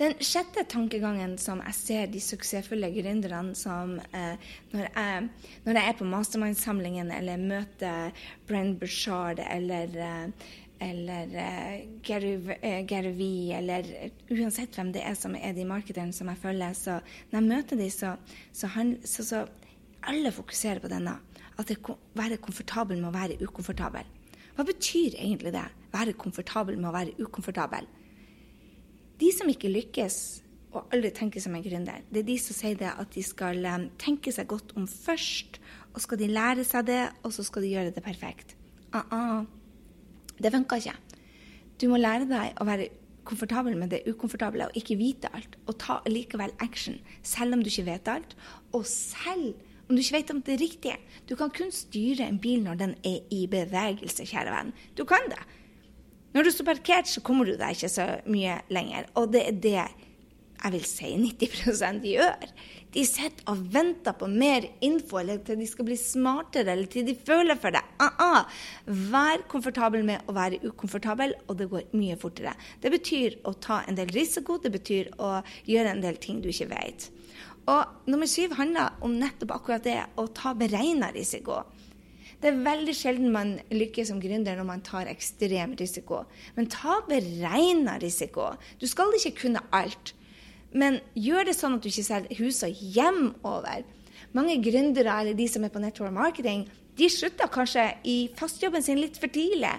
Den 0.00 0.16
sjette 0.24 0.64
tankegangen 0.70 1.36
som 1.40 1.60
jeg 1.64 1.76
ser 1.76 2.10
de 2.12 2.22
suksessfulle 2.22 2.90
gründerne 2.94 3.54
som 3.58 3.96
eh, 4.16 4.50
når, 4.72 4.86
jeg, 4.86 5.28
når, 5.66 5.76
jeg, 5.76 5.84
er 5.84 5.98
på 5.98 6.08
mastermind-samlingen 6.08 7.12
eller 7.14 7.40
møter 7.42 8.26
Brenn 8.48 8.76
Bushard 8.80 9.42
eller, 9.44 9.96
eh, 9.96 10.52
eller 10.80 11.34
uh, 11.36 11.72
Gary, 12.06 12.34
uh, 12.40 12.80
Gary 12.88 13.12
V, 13.16 13.24
eller 13.58 13.88
uansett 14.32 14.76
hvem 14.78 14.94
det 14.94 15.02
er 15.04 15.18
som 15.18 15.34
er 15.36 15.52
de 15.56 15.66
markederne 15.68 16.16
som 16.16 16.30
jeg 16.32 16.40
følger, 16.40 16.76
så 16.78 17.00
når 17.30 17.40
jeg 17.40 17.48
møter 17.50 17.82
dem, 17.82 17.90
så, 17.92 18.14
så, 18.52 18.70
så, 19.04 19.26
så 19.28 19.44
alle 20.08 20.32
fokuserer 20.32 20.80
på 20.80 20.88
denne. 20.88 21.18
At 21.60 21.68
det 21.68 21.82
være 22.16 22.40
komfortabel 22.40 22.96
med 22.96 23.10
å 23.10 23.16
være 23.18 23.36
ukomfortabel. 23.44 24.08
Hva 24.56 24.64
betyr 24.66 25.18
egentlig 25.20 25.52
det? 25.54 25.66
Være 25.92 26.16
komfortabel 26.16 26.78
med 26.78 26.90
å 26.90 26.94
være 26.94 27.16
ukomfortabel? 27.20 27.86
De 29.20 29.28
som 29.36 29.50
ikke 29.52 29.72
lykkes 29.72 30.16
og 30.70 30.92
aldri 30.94 31.10
tenker 31.14 31.42
som 31.42 31.54
en 31.56 31.64
gründer, 31.64 32.04
det 32.08 32.22
er 32.22 32.28
de 32.28 32.36
som 32.38 32.56
sier 32.56 32.78
det 32.78 32.90
at 32.90 33.10
de 33.14 33.22
skal 33.26 33.58
um, 33.66 33.88
tenke 34.00 34.32
seg 34.32 34.48
godt 34.50 34.72
om 34.78 34.86
først, 34.88 35.58
og 35.90 36.02
skal 36.04 36.20
de 36.20 36.30
lære 36.30 36.64
seg 36.64 36.86
det, 36.86 37.02
og 37.26 37.34
så 37.34 37.44
skal 37.44 37.66
de 37.66 37.72
gjøre 37.74 37.94
det 37.96 38.02
perfekt. 38.02 38.56
Uh 38.94 39.02
-uh. 39.10 39.46
Det 40.42 40.52
funker 40.52 40.76
ikke. 40.76 40.96
Du 41.80 41.88
må 41.88 41.96
lære 41.96 42.28
deg 42.28 42.54
å 42.60 42.64
være 42.64 42.88
komfortabel 43.24 43.76
med 43.76 43.90
det 43.90 44.02
ukomfortable 44.08 44.66
og 44.66 44.76
ikke 44.76 44.96
vite 44.96 45.28
alt, 45.34 45.58
og 45.66 45.78
ta 45.78 46.00
likevel 46.06 46.52
action, 46.60 47.00
selv 47.22 47.54
om 47.54 47.62
du 47.62 47.68
ikke 47.70 47.86
vet 47.86 48.08
alt, 48.08 48.36
og 48.72 48.86
selv 48.86 49.54
om 49.88 49.96
du 49.96 50.02
ikke 50.02 50.16
vet 50.16 50.30
om 50.30 50.42
det 50.42 50.54
er 50.54 50.62
riktig. 50.62 50.96
Du 51.28 51.34
kan 51.36 51.50
kun 51.50 51.72
styre 51.74 52.28
en 52.28 52.38
bil 52.38 52.62
når 52.62 52.74
den 52.74 52.94
er 53.04 53.18
i 53.30 53.46
bevegelse, 53.50 54.26
kjære 54.26 54.54
venn. 54.54 54.72
Du 54.96 55.04
kan 55.04 55.26
det. 55.32 55.40
Når 56.34 56.46
du 56.46 56.52
står 56.54 56.68
parkert, 56.68 57.10
så 57.10 57.22
kommer 57.26 57.48
du 57.48 57.56
deg 57.58 57.74
ikke 57.74 57.90
så 57.90 58.06
mye 58.30 58.60
lenger. 58.70 59.08
Og 59.18 59.32
det 59.34 59.46
er 59.48 59.58
det 59.64 59.80
jeg 60.60 60.74
vil 60.74 60.84
si 60.84 61.08
90% 61.16 62.04
gjør. 62.04 62.50
De 62.92 63.04
sitter 63.06 63.46
og 63.48 63.60
venter 63.72 64.14
på 64.18 64.26
mer 64.28 64.66
info, 64.84 65.20
eller 65.20 65.38
til 65.46 65.60
de 65.60 65.68
skal 65.68 65.86
bli 65.86 65.96
smartere, 65.98 66.74
eller 66.74 66.90
til 66.90 67.06
de 67.06 67.14
føler 67.16 67.56
for 67.56 67.70
det. 67.70 67.82
Uh 68.02 68.10
-uh. 68.18 68.44
Vær 68.86 69.46
komfortabel 69.48 70.04
med 70.04 70.20
å 70.26 70.32
være 70.32 70.60
ukomfortabel, 70.66 71.34
og 71.48 71.58
det 71.58 71.70
går 71.70 71.82
mye 71.92 72.16
fortere. 72.16 72.54
Det 72.82 72.90
betyr 72.90 73.38
å 73.44 73.52
ta 73.52 73.82
en 73.88 73.94
del 73.94 74.08
risiko, 74.08 74.58
det 74.58 74.72
betyr 74.72 75.10
å 75.18 75.42
gjøre 75.66 75.90
en 75.90 76.02
del 76.02 76.16
ting 76.16 76.42
du 76.42 76.48
ikke 76.48 76.68
vet. 76.68 77.10
Og 77.66 77.84
nummer 78.06 78.26
syv 78.26 78.52
handler 78.52 78.90
om 79.00 79.10
nettopp 79.10 79.50
akkurat 79.50 79.84
det 79.84 80.04
å 80.16 80.26
ta 80.26 80.54
beregna 80.54 81.12
risiko. 81.12 81.64
Det 82.40 82.48
er 82.48 82.62
veldig 82.64 82.94
sjelden 82.96 83.32
man 83.34 83.58
lykkes 83.68 84.08
som 84.08 84.20
gründer 84.22 84.56
når 84.56 84.68
man 84.68 84.82
tar 84.84 85.10
ekstrem 85.12 85.74
risiko. 85.76 86.22
Men 86.56 86.70
ta 86.72 87.02
beregna 87.08 87.98
risiko. 88.00 88.54
Du 88.80 88.86
skal 88.88 89.12
ikke 89.18 89.36
kunne 89.42 89.62
alt. 89.76 90.14
Men 90.72 91.00
gjør 91.18 91.50
det 91.50 91.56
sånn 91.58 91.76
at 91.76 91.84
du 91.84 91.90
ikke 91.90 92.06
selger 92.06 92.40
hus 92.40 92.62
og 92.64 92.84
hjem 92.96 93.34
over. 93.44 93.84
Mange 94.36 94.56
gründere 94.62 95.18
eller 95.20 95.36
de 95.36 95.48
som 95.50 95.66
er 95.66 95.72
på 95.74 95.82
network 95.82 96.14
marketing, 96.14 96.64
de 96.96 97.08
slutter 97.12 97.48
kanskje 97.52 97.84
i 98.08 98.16
fastjobben 98.36 98.84
sin 98.84 99.00
litt 99.00 99.18
for 99.20 99.32
tidlig. 99.32 99.72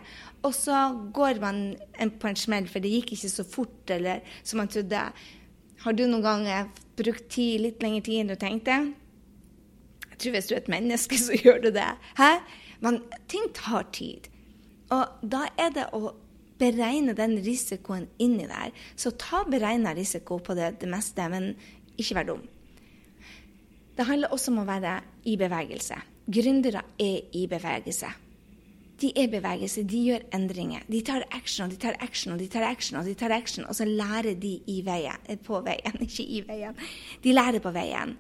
Og 0.46 0.54
så 0.58 0.78
går 1.14 1.42
man 1.42 1.64
på 1.98 2.30
en 2.30 2.40
smell, 2.40 2.70
for 2.70 2.84
det 2.84 2.94
gikk 2.94 3.16
ikke 3.16 3.32
så 3.32 3.46
fort 3.48 3.94
eller 3.94 4.22
som 4.44 4.62
man 4.62 4.72
trodde. 4.72 5.04
Har 5.82 5.98
du 5.98 6.06
noen 6.06 6.26
gang 6.26 6.72
brukt 6.98 7.30
tid, 7.34 7.62
litt 7.62 7.82
lengre 7.82 8.06
tid 8.06 8.22
enn 8.22 8.34
du 8.34 8.38
tenkte? 8.38 8.82
Tror 10.22 10.36
hvis 10.38 10.50
du 10.50 10.56
er 10.56 10.62
et 10.62 10.70
menneske, 10.70 11.18
så 11.18 11.38
gjør 11.38 11.64
du 11.64 11.72
det. 11.74 11.88
Hæ? 12.20 12.34
Men 12.82 13.02
ting 13.30 13.50
tar 13.58 13.88
tid. 13.94 14.30
Og 14.92 15.22
da 15.24 15.46
er 15.58 15.74
det 15.74 15.88
å 15.96 16.12
beregne 16.62 17.16
den 17.18 17.38
risikoen 17.42 18.08
inni 18.22 18.48
der. 18.50 18.74
Så 18.96 19.14
ta 19.18 19.44
beregna 19.50 19.96
risiko 19.98 20.40
på 20.44 20.56
det, 20.58 20.76
det, 20.82 20.90
meste, 20.90 21.28
men 21.32 21.54
ikke 21.98 22.20
vær 22.20 22.28
dum. 22.34 22.44
Det 23.98 24.08
handler 24.08 24.34
også 24.34 24.54
om 24.54 24.62
å 24.64 24.68
være 24.68 25.00
i 25.30 25.38
bevegelse. 25.40 25.98
Gründere 26.32 26.84
er 27.02 27.38
i 27.38 27.48
bevegelse. 27.50 28.12
De 29.02 29.10
er 29.18 29.26
i 29.26 29.32
bevegelse, 29.32 29.82
de 29.90 30.00
gjør 30.06 30.28
endringer. 30.38 30.84
De 30.86 31.00
tar 31.06 31.26
action 31.34 31.66
og 31.66 31.74
de 31.74 31.80
tar 31.82 31.98
action 32.06 32.36
og 32.36 32.42
de 32.42 32.46
tar 32.52 32.68
action, 32.68 33.00
og 33.00 33.08
de 33.10 33.16
tar 33.18 33.34
action, 33.34 33.66
og 33.66 33.74
så 33.74 33.88
lærer 33.90 34.36
de 34.38 34.60
veien, 34.86 35.26
eh, 35.26 35.40
på 35.42 35.58
veien, 35.66 35.98
ikke 36.06 36.26
i 36.26 36.44
veien. 36.46 36.78
De 37.24 37.34
lærer 37.34 37.64
på 37.64 37.74
veien. 37.74 38.14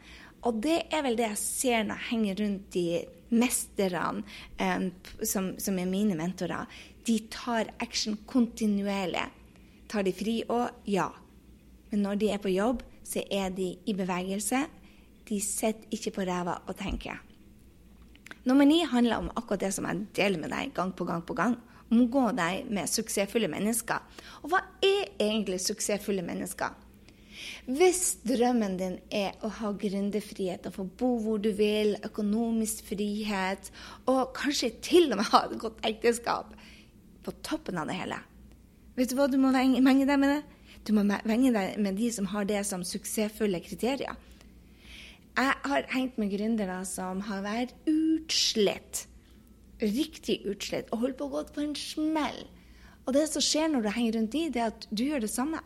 Og 0.47 0.61
det 0.63 0.77
er 0.89 1.03
vel 1.05 1.17
det 1.19 1.27
jeg 1.27 1.41
ser 1.41 1.83
når 1.85 1.99
jeg 1.99 2.09
henger 2.11 2.39
rundt 2.41 2.69
de 2.73 2.85
mesterne 3.31 4.23
um, 4.59 4.87
som, 5.23 5.53
som, 5.61 5.77
er 5.79 5.89
mine 5.89 6.17
mentorer 6.19 6.69
de 7.07 7.17
tar 7.33 7.71
action 7.81 8.17
kontinuerlig. 8.29 9.23
Tar 9.89 10.05
de 10.05 10.13
fri 10.13 10.41
òg? 10.49 10.83
Ja. 10.85 11.09
Men 11.91 12.05
når 12.05 12.21
de 12.21 12.29
er 12.31 12.41
på 12.41 12.51
jobb, 12.53 12.83
så 13.03 13.23
er 13.31 13.49
de 13.55 13.73
i 13.85 13.95
bevegelse. 13.97 14.63
De 15.27 15.39
sitter 15.41 15.89
ikke 15.93 16.13
på 16.15 16.25
ræva 16.27 16.59
og 16.67 16.77
tenker. 16.79 17.17
Nummer 18.45 18.65
ni 18.65 18.81
handler 18.85 19.21
om 19.21 19.31
akkurat 19.35 19.65
det 19.65 19.73
som 19.75 19.85
jeg 19.85 20.05
deler 20.17 20.41
med 20.41 20.53
deg 20.53 20.71
gang 20.77 20.93
på 20.97 21.05
gang 21.05 21.25
på 21.25 21.35
gang. 21.37 21.57
Omgå 21.91 22.29
deg 22.37 22.69
med 22.71 22.89
suksessfulle 22.89 23.49
mennesker. 23.51 23.99
Og 24.41 24.53
hva 24.53 24.61
er 24.85 25.11
egentlig 25.19 25.59
suksessfulle 25.61 26.23
mennesker? 26.25 26.77
Hvis 27.69 28.15
drømmen 28.25 28.77
din 28.79 28.95
er 29.13 29.35
å 29.45 29.51
ha 29.59 29.69
gründerfrihet, 29.77 30.65
å 30.65 30.73
få 30.73 30.87
bo 30.97 31.11
hvor 31.21 31.41
du 31.41 31.51
vil, 31.53 31.93
økonomisk 32.05 32.87
frihet, 32.89 33.69
og 34.09 34.31
kanskje 34.37 34.71
til 34.81 35.11
og 35.11 35.21
med 35.21 35.29
ha 35.29 35.43
et 35.45 35.59
godt 35.61 35.85
ekteskap, 35.85 36.55
på 37.21 37.33
toppen 37.45 37.77
av 37.77 37.91
det 37.91 37.99
hele. 37.99 38.17
Vet 38.97 39.11
du 39.11 39.15
hva 39.19 39.27
du 39.29 39.37
må 39.37 39.53
venge 39.53 40.07
deg 40.09 40.17
med? 40.17 40.33
det? 40.33 40.61
Du 40.89 40.95
må 40.97 41.05
venge 41.05 41.51
deg 41.53 41.77
med 41.77 41.99
de 42.01 42.09
som 42.13 42.27
har 42.31 42.47
det 42.49 42.63
som 42.65 42.81
suksessfulle 42.87 43.61
kriterier. 43.61 44.17
Jeg 45.37 45.53
har 45.63 45.85
hengt 45.93 46.17
med 46.19 46.33
gründere 46.33 46.81
som 46.89 47.21
har 47.29 47.43
vært 47.45 47.75
utslitt. 47.87 49.05
Riktig 49.81 50.41
utslitt. 50.49 50.89
Og 50.91 51.05
holdt 51.05 51.19
på 51.21 51.29
å 51.29 51.33
gå 51.37 51.43
på 51.53 51.63
en 51.63 51.77
smell. 51.77 52.41
Og 53.05 53.13
det 53.15 53.27
som 53.31 53.43
skjer 53.45 53.69
når 53.71 53.85
du 53.85 53.91
henger 53.93 54.17
rundt 54.17 54.33
de, 54.33 54.43
det 54.53 54.61
er 54.61 54.73
at 54.73 54.89
du 54.89 55.05
gjør 55.05 55.23
det 55.23 55.31
samme. 55.31 55.61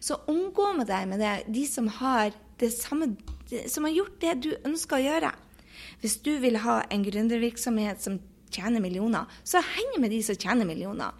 Så 0.00 0.20
omgå 0.30 0.72
med 0.78 0.88
deg 0.90 1.08
med 1.10 1.22
det, 1.22 1.34
de 1.52 1.64
som 1.68 1.90
har 2.00 2.32
det 2.58 2.72
samme 2.74 3.12
som 3.70 3.86
har 3.86 3.94
gjort 3.94 4.18
det 4.20 4.34
du 4.44 4.50
ønsker 4.66 4.98
å 4.98 5.04
gjøre. 5.04 5.30
Hvis 6.02 6.18
du 6.24 6.34
vil 6.42 6.60
ha 6.62 6.82
en 6.92 7.04
gründervirksomhet 7.06 8.02
som 8.04 8.18
tjener 8.52 8.82
millioner, 8.82 9.24
så 9.44 9.62
heng 9.64 9.96
med 10.02 10.12
de 10.12 10.20
som 10.24 10.36
tjener 10.38 10.68
millioner. 10.68 11.16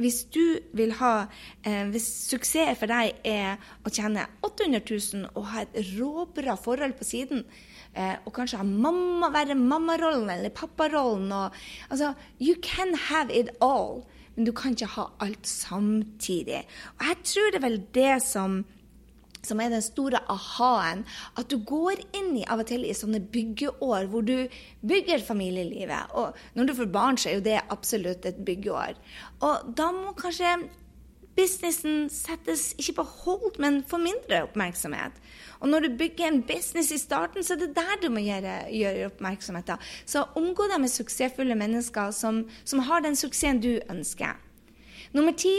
Hvis 0.00 0.22
du 0.32 0.60
vil 0.72 0.94
ha 0.96 1.26
eh, 1.66 1.84
Hvis 1.92 2.06
suksess 2.30 2.78
for 2.80 2.88
deg 2.88 3.18
er 3.26 3.60
å 3.84 3.92
tjene 3.92 4.24
800 4.46 4.80
000 4.86 5.26
og 5.34 5.50
ha 5.52 5.64
et 5.66 5.76
råbra 5.98 6.56
forhold 6.60 6.96
på 6.96 7.08
siden, 7.08 7.44
eh, 7.92 8.16
og 8.24 8.32
kanskje 8.36 8.62
ha 8.62 8.64
mamma, 8.64 9.28
være 9.34 9.58
mammarollen 9.58 10.30
eller 10.32 10.54
papparollen 10.56 11.28
og, 11.36 11.58
altså, 11.90 12.14
You 12.40 12.56
can 12.64 12.94
have 13.10 13.34
it 13.34 13.52
all, 13.60 14.06
men 14.34 14.46
du 14.48 14.52
kan 14.56 14.76
ikke 14.76 14.92
ha 14.96 15.06
alt 15.20 15.46
samtidig. 15.46 16.62
Og 16.98 17.08
jeg 17.08 17.24
tror 17.32 17.50
det 17.50 17.60
er 17.60 17.66
vel 17.68 17.80
det 17.94 18.12
som 18.26 18.62
som 19.46 19.60
er 19.60 19.70
den 19.72 19.80
store 19.80 20.20
aha-en, 20.28 21.04
at 21.40 21.48
du 21.48 21.62
går 21.64 22.02
inn 22.16 22.34
i 22.36 22.44
av 22.44 22.60
og 22.60 22.68
til 22.68 22.84
i 22.84 22.96
sånne 22.96 23.22
byggeår 23.32 24.08
hvor 24.12 24.26
du 24.26 24.34
bygger 24.84 25.24
familielivet. 25.24 26.12
Og 26.12 26.36
når 26.56 26.68
du 26.68 26.74
får 26.76 26.90
barn, 26.92 27.16
så 27.16 27.30
er 27.30 27.38
jo 27.38 27.46
det 27.46 27.56
absolutt 27.72 28.28
et 28.28 28.42
byggeår. 28.44 29.00
Og 29.46 29.72
da 29.76 29.90
må 29.96 30.12
kanskje 30.18 30.58
businessen 31.40 32.08
settes 32.12 32.70
ikke 32.78 32.98
på 33.00 33.06
hold, 33.24 33.56
men 33.62 33.80
får 33.88 34.02
mindre 34.04 34.42
oppmerksomhet. 34.44 35.16
Og 35.60 35.68
når 35.68 35.84
du 35.86 35.96
bygger 36.00 36.28
en 36.28 36.42
business 36.46 36.92
i 36.92 36.98
starten, 37.00 37.44
så 37.44 37.54
er 37.54 37.62
det 37.64 37.74
der 37.76 37.98
du 38.02 38.08
må 38.12 38.22
gjøre, 38.24 38.54
gjøre 38.72 39.08
oppmerksomhet. 39.10 39.68
Da. 39.68 39.76
Så 40.08 40.24
omgå 40.40 40.68
deg 40.70 40.80
med 40.82 40.92
suksessfulle 40.92 41.56
mennesker 41.58 42.12
som, 42.16 42.44
som 42.64 42.84
har 42.88 43.04
den 43.04 43.18
suksessen 43.18 43.60
du 43.64 43.74
ønsker. 43.92 44.38
Nummer 45.16 45.34
ti 45.36 45.52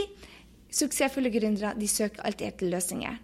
suksessfulle 0.72 1.32
gründere 1.34 1.76
de 1.78 1.90
søker 1.90 2.24
alltid 2.26 2.48
etter 2.48 2.72
løsninger. 2.72 3.20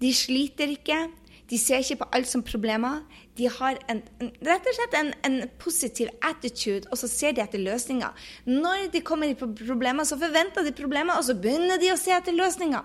De 0.00 0.12
sliter 0.14 0.72
ikke. 0.72 1.06
De 1.50 1.58
ser 1.58 1.82
ikke 1.82 2.00
på 2.00 2.08
alt 2.16 2.28
som 2.28 2.42
problemer. 2.42 3.04
De 3.38 3.46
har 3.58 3.78
en, 3.90 4.02
en, 4.20 4.32
rett 4.48 4.66
og 4.66 4.76
slett 4.78 4.96
en, 4.98 5.12
en, 5.28 5.36
positiv 5.62 6.10
attitude, 6.26 6.88
og 6.90 6.98
så 6.98 7.10
ser 7.10 7.36
de 7.36 7.44
etter 7.44 7.62
løsninger. 7.62 8.26
Når 8.50 8.90
de 8.94 9.02
kommer 9.06 9.30
på 9.38 9.48
problemer, 9.60 10.04
så 10.08 10.18
forventer 10.18 10.66
de 10.66 10.74
problemer, 10.74 11.14
og 11.14 11.26
så 11.28 11.38
begynner 11.38 11.78
de 11.82 11.92
å 11.94 12.00
se 12.00 12.14
etter 12.16 12.34
løsninger. 12.34 12.82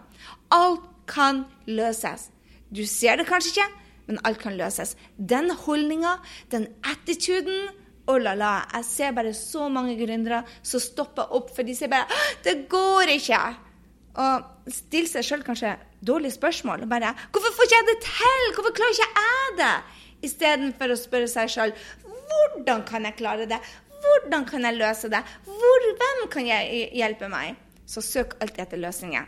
Alt 0.53 0.87
kan 1.09 1.45
løses. 1.67 2.29
Du 2.69 2.85
ser 2.87 3.17
det 3.19 3.27
kanskje 3.27 3.55
ikke, 3.55 3.69
men 4.07 4.21
alt 4.27 4.41
kan 4.41 4.57
løses. 4.59 4.95
Den 5.17 5.51
holdninga, 5.65 6.19
den 6.53 6.69
attituden 6.85 7.71
Oh 8.09 8.17
la 8.17 8.33
la. 8.33 8.53
Jeg 8.73 8.85
ser 8.85 9.11
bare 9.15 9.31
så 9.37 9.67
mange 9.69 9.93
gründere 9.95 10.41
som 10.65 10.81
stopper 10.81 11.29
opp, 11.37 11.51
for 11.55 11.63
de 11.63 11.75
sier 11.77 11.87
bare 11.87 12.07
'Det 12.43 12.67
går 12.67 13.13
ikke'. 13.13 13.70
Og 14.19 14.71
stille 14.71 15.07
seg 15.07 15.23
sjøl 15.23 15.43
kanskje 15.47 15.77
dårlige 16.07 16.35
spørsmål. 16.35 16.83
og 16.83 16.89
bare 16.89 17.15
'Hvorfor 17.31 17.51
får 17.55 17.63
ikke 17.63 17.79
jeg 17.79 17.87
det 17.87 17.99
til? 18.03 18.43
Hvorfor 18.55 18.73
klarer 18.75 18.91
ikke 18.91 19.11
jeg 19.21 19.57
det?' 19.57 19.83
Istedenfor 20.21 20.91
å 20.91 20.95
spørre 20.95 21.27
seg 21.27 21.49
sjøl 21.49 21.73
'Hvordan 22.03 22.85
kan 22.85 23.05
jeg 23.05 23.15
klare 23.15 23.45
det? 23.45 23.59
Hvordan 24.01 24.45
kan 24.45 24.61
jeg 24.61 24.73
løse 24.75 25.09
det? 25.09 25.23
Hvor, 25.45 25.79
hvem 25.99 26.29
kan 26.29 26.47
jeg 26.47 26.89
hjelpe 26.93 27.29
meg?' 27.29 27.55
Så 27.85 28.01
søk 28.01 28.35
alltid 28.41 28.59
etter 28.59 28.77
løsninger. 28.77 29.25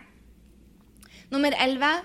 Nummer 1.31 1.51
11. 1.59 2.03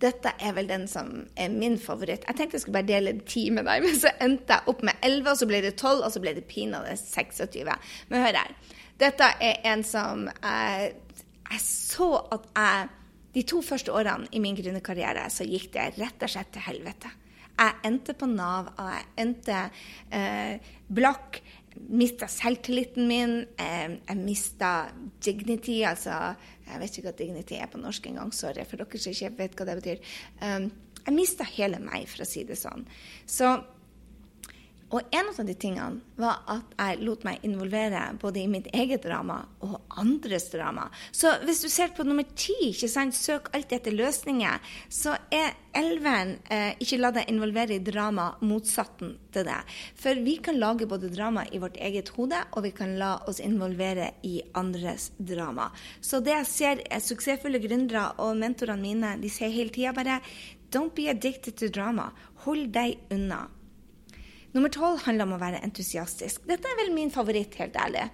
Dette 0.00 0.32
er 0.44 0.52
vel 0.52 0.68
den 0.68 0.84
som 0.88 1.26
er 1.40 1.48
min 1.48 1.78
favoritt. 1.80 2.24
Jeg 2.28 2.36
tenkte 2.36 2.58
jeg 2.58 2.60
skulle 2.60 2.82
bare 2.82 2.90
dele 2.90 3.20
ti 3.26 3.50
med 3.50 3.64
deg, 3.64 3.82
men 3.86 3.96
så 4.00 4.12
endte 4.20 4.52
jeg 4.52 4.68
opp 4.68 4.82
med 4.82 4.94
11, 5.02 5.30
og 5.30 5.36
så 5.40 5.46
ble 5.46 5.62
det 5.64 5.76
12, 5.76 6.02
og 6.04 6.12
så 6.12 6.20
ble 6.20 6.34
det 6.36 6.44
pinadø 6.50 6.92
26. 7.00 7.64
Men 8.10 8.26
hør 8.26 8.40
her. 8.42 8.52
Dette 9.00 9.30
er 9.44 9.64
en 9.72 9.84
som 9.84 10.28
jeg, 10.28 10.92
jeg 11.50 11.62
så 11.62 12.10
at 12.34 12.48
jeg 12.56 12.88
de 13.36 13.44
to 13.44 13.60
første 13.64 13.92
årene 13.92 14.30
i 14.32 14.40
min 14.40 14.56
gründerkarriere 14.56 15.26
så 15.32 15.44
gikk 15.44 15.68
det 15.74 15.90
rett 15.98 16.24
og 16.24 16.32
slett 16.32 16.54
til 16.54 16.64
helvete. 16.64 17.10
Jeg 17.56 17.76
endte 17.88 18.14
på 18.16 18.28
Nav, 18.28 18.72
og 18.76 18.88
jeg 18.92 19.06
endte 19.22 19.60
eh, 20.12 20.72
blakk. 20.92 21.40
Mista 21.92 22.24
selvtilliten 22.32 23.04
min. 23.08 23.34
Eh, 23.60 23.98
jeg 24.08 24.16
mista 24.22 24.88
dignity, 25.24 25.82
altså 25.84 26.34
Jeg 26.66 26.80
vet 26.80 26.96
ikke 26.96 27.10
hva 27.10 27.16
dignity 27.20 27.60
er 27.60 27.68
på 27.70 27.78
norsk 27.78 28.08
engang, 28.08 28.32
sorry, 28.34 28.64
for 28.66 28.80
dere 28.80 28.98
som 28.98 29.12
ikke 29.12 29.36
vet 29.38 29.52
hva 29.54 29.66
det 29.68 29.76
betyr. 29.78 30.00
Um, 30.40 30.64
jeg 31.04 31.14
mista 31.14 31.46
hele 31.46 31.78
meg, 31.78 32.08
for 32.10 32.24
å 32.24 32.26
si 32.26 32.42
det 32.48 32.56
sånn. 32.58 32.82
Så 33.22 33.52
og 34.94 35.02
en 35.10 35.30
av 35.32 35.46
de 35.48 35.54
tingene 35.58 36.16
var 36.20 36.44
at 36.52 36.74
jeg 36.78 37.00
lot 37.02 37.24
meg 37.26 37.42
involvere 37.46 38.04
både 38.22 38.44
i 38.44 38.50
mitt 38.50 38.68
eget 38.70 39.02
drama 39.02 39.40
og 39.66 39.80
andres 39.98 40.46
drama. 40.52 40.86
Så 41.10 41.32
hvis 41.42 41.64
du 41.64 41.68
ser 41.72 41.90
på 41.96 42.06
nummer 42.06 42.26
ti, 42.38 42.54
ikke 42.68 42.90
sant, 42.90 43.16
søk 43.18 43.50
alltid 43.56 43.80
etter 43.80 43.96
løsninger, 43.98 44.62
så 44.88 45.16
er 45.34 45.56
elveren 45.76 46.36
eh, 46.52 46.78
ikke 46.82 47.00
la 47.00 47.10
deg 47.16 47.32
involvere 47.32 47.76
i 47.76 47.82
drama 47.82 48.28
motsatten 48.46 49.16
til 49.34 49.48
det. 49.48 49.58
For 49.98 50.22
vi 50.22 50.36
kan 50.46 50.60
lage 50.62 50.88
både 50.88 51.10
drama 51.10 51.44
i 51.50 51.60
vårt 51.62 51.80
eget 51.82 52.14
hode, 52.14 52.38
og 52.54 52.68
vi 52.68 52.72
kan 52.76 52.94
la 53.00 53.16
oss 53.26 53.42
involvere 53.42 54.12
i 54.22 54.38
andres 54.54 55.10
drama. 55.18 55.72
Så 56.00 56.22
det 56.22 56.36
jeg 56.36 56.52
ser 56.52 56.86
er 56.86 57.02
suksessfulle 57.02 57.60
gründere 57.64 58.12
og 58.22 58.38
mentorene 58.38 58.86
mine, 58.86 59.16
de 59.18 59.32
sier 59.32 59.50
hele 59.50 59.74
tida 59.74 59.96
bare 59.96 60.20
Don't 60.70 60.94
be 60.94 61.08
addicted 61.08 61.56
to 61.58 61.68
drama. 61.70 62.10
Hold 62.46 62.72
deg 62.74 62.98
unna. 63.14 63.46
Nummer 64.56 64.72
tolv 64.72 65.02
handler 65.04 65.26
om 65.28 65.34
å 65.36 65.40
være 65.42 65.58
entusiastisk. 65.66 66.46
Dette 66.48 66.70
er 66.70 66.78
vel 66.78 66.94
min 66.96 67.10
favoritt, 67.12 67.58
helt 67.60 67.76
ærlig. 67.76 68.06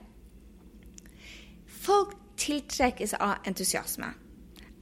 Folk 1.85 2.17
tiltrekkes 2.43 3.15
av 3.15 3.47
entusiasme. 3.47 4.09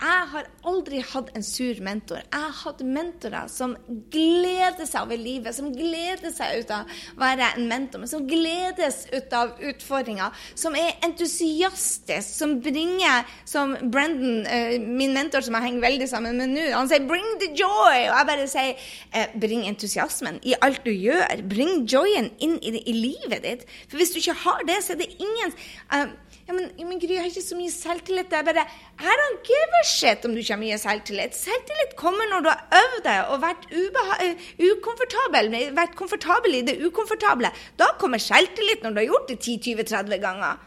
Jeg 0.00 0.28
har 0.32 0.46
aldri 0.64 1.02
hatt 1.04 1.28
en 1.36 1.42
sur 1.44 1.76
mentor. 1.84 2.22
Jeg 2.22 2.40
har 2.40 2.54
hatt 2.56 2.78
mentorer 2.80 3.50
som 3.52 3.74
gleder 4.12 4.86
seg 4.88 5.04
over 5.04 5.20
livet, 5.20 5.52
som 5.52 5.68
gleder 5.74 6.32
seg 6.32 6.62
ut 6.62 6.72
av 6.72 6.88
å 6.88 7.20
være 7.20 7.50
en 7.58 7.66
mentor, 7.68 8.00
men 8.00 8.08
som 8.08 8.24
gledes 8.28 9.02
ut 9.12 9.36
av 9.36 9.52
utfordringer, 9.60 10.32
som 10.56 10.76
er 10.78 10.96
entusiastisk, 11.04 12.32
som 12.32 12.56
bringer 12.64 13.28
Som 13.44 13.72
Brendan, 13.90 14.46
eh, 14.46 14.78
min 14.78 15.12
mentor 15.12 15.42
som 15.42 15.54
jeg 15.54 15.62
henger 15.64 15.82
veldig 15.82 16.08
sammen 16.08 16.36
med 16.38 16.48
nå, 16.48 16.70
han 16.72 16.88
sier 16.88 17.00
'bring 17.06 17.26
the 17.40 17.50
joy', 17.54 18.08
og 18.10 18.16
jeg 18.16 18.26
bare 18.26 18.48
sier 18.48 18.74
eh, 19.12 19.26
'bring 19.34 19.66
entusiasmen 19.66 20.40
i 20.42 20.54
alt 20.62 20.84
du 20.84 20.90
gjør'. 20.90 21.48
Bring 21.48 21.86
joyen 21.86 22.30
inn 22.38 22.58
i, 22.62 22.70
det, 22.70 22.82
i 22.86 22.92
livet 22.92 23.42
ditt. 23.42 23.66
For 23.88 23.96
hvis 23.96 24.10
du 24.10 24.18
ikke 24.18 24.38
har 24.44 24.60
det, 24.66 24.82
så 24.84 24.92
er 24.92 24.96
det 24.96 25.10
ingen 25.18 25.52
uh, 25.92 26.06
ja, 26.50 26.54
men, 26.56 26.70
men 26.88 26.98
Gry, 26.98 27.14
jeg 27.14 27.22
har 27.22 27.28
ikke 27.30 27.44
så 27.46 27.56
mye 27.56 27.70
selvtillit. 27.70 28.32
Jeg 28.34 28.46
bare 28.48 28.64
I 28.98 29.12
don't 29.20 29.44
give 29.46 29.76
a 29.78 29.82
shit 29.86 30.24
om 30.26 30.32
du 30.34 30.40
ikke 30.42 30.56
har 30.56 30.62
mye 30.62 30.78
selvtillit. 30.82 31.36
Selvtillit 31.38 31.92
kommer 32.00 32.26
når 32.32 32.42
du 32.42 32.48
har 32.50 32.80
øvd 32.80 33.04
deg 33.04 33.30
og 33.30 33.44
vært 33.44 33.68
uh, 33.70 34.48
ukomfortabel, 34.72 35.52
vært 35.76 35.94
komfortabel 36.00 36.56
i 36.58 36.64
det 36.66 36.74
ukomfortable. 36.82 37.52
Da 37.78 37.92
kommer 38.02 38.22
selvtillit 38.22 38.82
når 38.82 38.96
du 38.96 39.00
har 39.02 39.06
gjort 39.12 39.30
det 39.30 39.38
10-20-30 39.44 40.18
ganger. 40.24 40.66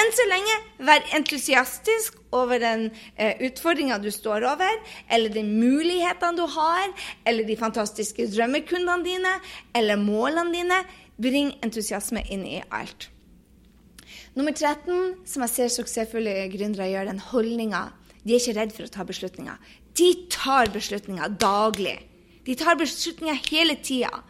Enn 0.00 0.10
så 0.14 0.26
lenge, 0.30 0.56
vær 0.86 1.06
entusiastisk 1.18 2.18
over 2.34 2.60
den 2.62 2.84
eh, 3.18 3.40
utfordringa 3.48 3.98
du 3.98 4.06
står 4.14 4.46
over, 4.46 4.76
eller 5.10 5.34
de 5.34 5.42
mulighetene 5.46 6.38
du 6.38 6.44
har, 6.54 6.92
eller 7.26 7.46
de 7.46 7.58
fantastiske 7.58 8.28
drømmekundene 8.30 9.02
dine, 9.06 9.38
eller 9.74 9.98
målene 9.98 10.54
dine. 10.54 10.82
Bring 11.20 11.56
entusiasme 11.66 12.22
inn 12.30 12.46
i 12.46 12.60
alt. 12.70 13.10
Nummer 14.36 14.54
13, 14.54 15.26
som 15.26 15.44
jeg 15.46 15.54
ser 15.54 15.72
suksessfulle 15.74 16.34
gründere 16.52 16.88
gjør, 16.90 17.10
den 17.10 17.22
holdninga. 17.30 17.88
De 18.24 18.34
er 18.34 18.42
ikke 18.42 18.56
redd 18.58 18.74
for 18.76 18.86
å 18.86 18.92
ta 18.92 19.06
beslutninger. 19.08 19.70
De 19.98 20.10
tar 20.32 20.70
beslutninger 20.74 21.36
daglig. 21.40 21.98
De 22.46 22.56
tar 22.58 22.78
beslutninger 22.80 23.40
hele 23.50 23.76
tida. 23.84 24.22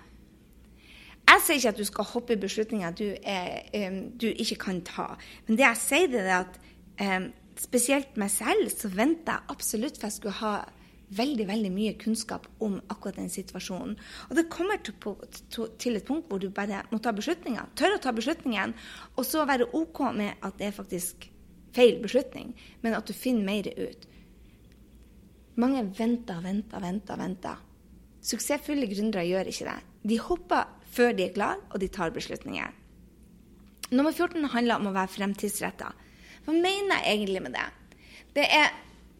Jeg 1.30 1.42
sier 1.44 1.60
ikke 1.60 1.72
at 1.74 1.78
du 1.78 1.86
skal 1.86 2.08
hoppe 2.10 2.34
i 2.34 2.40
beslutninger 2.42 2.94
du, 2.98 3.06
er, 3.22 3.60
um, 3.86 4.00
du 4.18 4.30
ikke 4.30 4.58
kan 4.64 4.80
ta. 4.86 5.12
Men 5.46 5.60
det 5.60 5.66
jeg 5.66 5.82
sier, 5.84 6.10
det 6.10 6.24
er 6.24 6.36
at 6.40 6.58
um, 7.04 7.28
spesielt 7.60 8.16
meg 8.18 8.32
selv 8.34 8.70
så 8.72 8.90
venter 8.90 9.36
jeg 9.36 9.54
absolutt 9.54 10.00
for 10.00 10.08
jeg 10.08 10.16
skulle 10.16 10.38
ha 10.40 10.54
veldig 11.16 11.46
veldig 11.48 11.70
mye 11.74 11.96
kunnskap 11.98 12.46
om 12.62 12.78
akkurat 12.92 13.18
den 13.18 13.30
situasjonen. 13.32 13.96
Og 14.28 14.36
det 14.38 14.48
kommer 14.52 14.78
til, 14.82 15.96
et 15.96 16.06
punkt 16.06 16.30
hvor 16.30 16.42
du 16.42 16.48
bare 16.54 16.84
må 16.92 17.00
ta 17.02 17.12
beslutninger. 17.16 17.72
Tørre 17.78 17.98
å 17.98 18.02
ta 18.02 18.14
beslutningen, 18.14 18.74
og 19.16 19.26
så 19.26 19.46
være 19.48 19.70
OK 19.76 20.04
med 20.16 20.38
at 20.46 20.58
det 20.60 20.70
er 20.70 20.76
faktisk 20.76 21.26
feil 21.74 21.98
beslutning, 22.02 22.54
men 22.82 22.96
at 22.98 23.06
du 23.06 23.14
finner 23.14 23.46
mer 23.46 23.70
ut. 23.78 24.06
Mange 25.60 25.82
venter, 25.98 26.38
venter, 26.44 26.82
venter, 26.82 27.18
venter. 27.18 27.64
Suksessfulle 28.24 28.88
gründere 28.90 29.26
gjør 29.26 29.50
ikke 29.50 29.66
det. 29.66 29.78
De 30.10 30.20
hopper 30.20 30.68
før 30.90 31.14
de 31.16 31.26
er 31.26 31.34
klar, 31.34 31.58
og 31.70 31.80
de 31.82 31.88
tar 31.92 32.14
beslutninger. 32.14 32.76
Nummer 33.90 34.14
14 34.14 34.46
handler 34.52 34.78
om 34.78 34.90
å 34.90 34.94
være 34.94 35.10
fremtidsretta. 35.16 35.90
Hva 36.46 36.54
mener 36.54 37.02
jeg 37.02 37.16
egentlig 37.16 37.42
med 37.42 37.56
det? 37.58 37.66
Det 38.36 38.46
er 38.46 38.70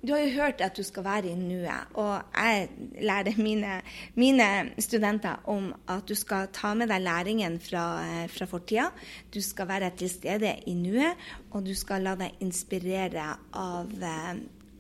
du 0.01 0.13
har 0.15 0.21
jo 0.25 0.31
hørt 0.33 0.61
at 0.65 0.77
du 0.77 0.83
skal 0.83 1.05
være 1.05 1.29
i 1.29 1.35
nuet, 1.37 1.91
og 1.95 2.23
jeg 2.37 2.69
lærer 3.03 3.37
mine, 3.37 3.81
mine, 4.15 4.49
studenter 4.81 5.43
om 5.45 5.75
at 5.89 6.09
du 6.09 6.15
skal 6.17 6.49
ta 6.57 6.73
med 6.75 6.89
deg 6.89 7.05
læringen 7.05 7.59
fra, 7.61 7.85
fra 8.33 8.49
fortida. 8.49 8.89
Du 9.35 9.41
skal 9.45 9.69
være 9.69 9.93
til 9.97 10.11
stede 10.11 10.55
i 10.67 10.75
nuet, 10.75 11.29
og 11.51 11.67
du 11.67 11.75
skal 11.77 12.09
la 12.09 12.17
deg 12.17 12.41
inspirere 12.41 13.29
av 13.53 13.93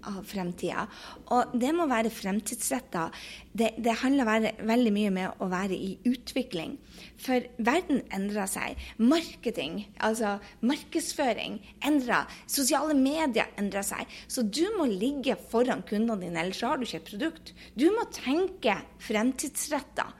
av 0.08 0.20
fremtida. 0.28 0.86
Og 1.34 1.54
det 1.60 1.70
må 1.76 1.86
være 1.90 2.12
fremtidsretta. 2.12 3.08
Det, 3.52 3.72
det, 3.82 3.96
handler 4.02 4.28
være, 4.28 4.52
veldig 4.68 4.92
mye 4.94 5.12
med 5.14 5.42
å 5.42 5.48
være 5.50 5.76
i 5.76 5.90
utvikling. 6.08 6.76
For 7.20 7.44
verden 7.58 8.02
endrer 8.14 8.48
seg. 8.50 8.80
Marketing, 9.02 9.82
altså 9.98 10.36
markedsføring, 10.66 11.58
endrer. 11.86 12.30
Sosiale 12.50 12.96
medier 12.96 13.50
endrer 13.60 13.86
seg. 13.86 14.20
Så 14.30 14.44
du 14.46 14.64
må 14.78 14.88
ligge 14.90 15.38
foran 15.50 15.84
kundene 15.88 16.20
dine, 16.24 16.44
ellers 16.44 16.62
har 16.66 16.80
du 16.80 16.86
ikke 16.86 17.02
et 17.02 17.12
produkt. 17.12 17.52
Du 17.74 17.88
må 17.94 18.06
tenke 18.14 18.78
fremtidsretta. 19.02 20.10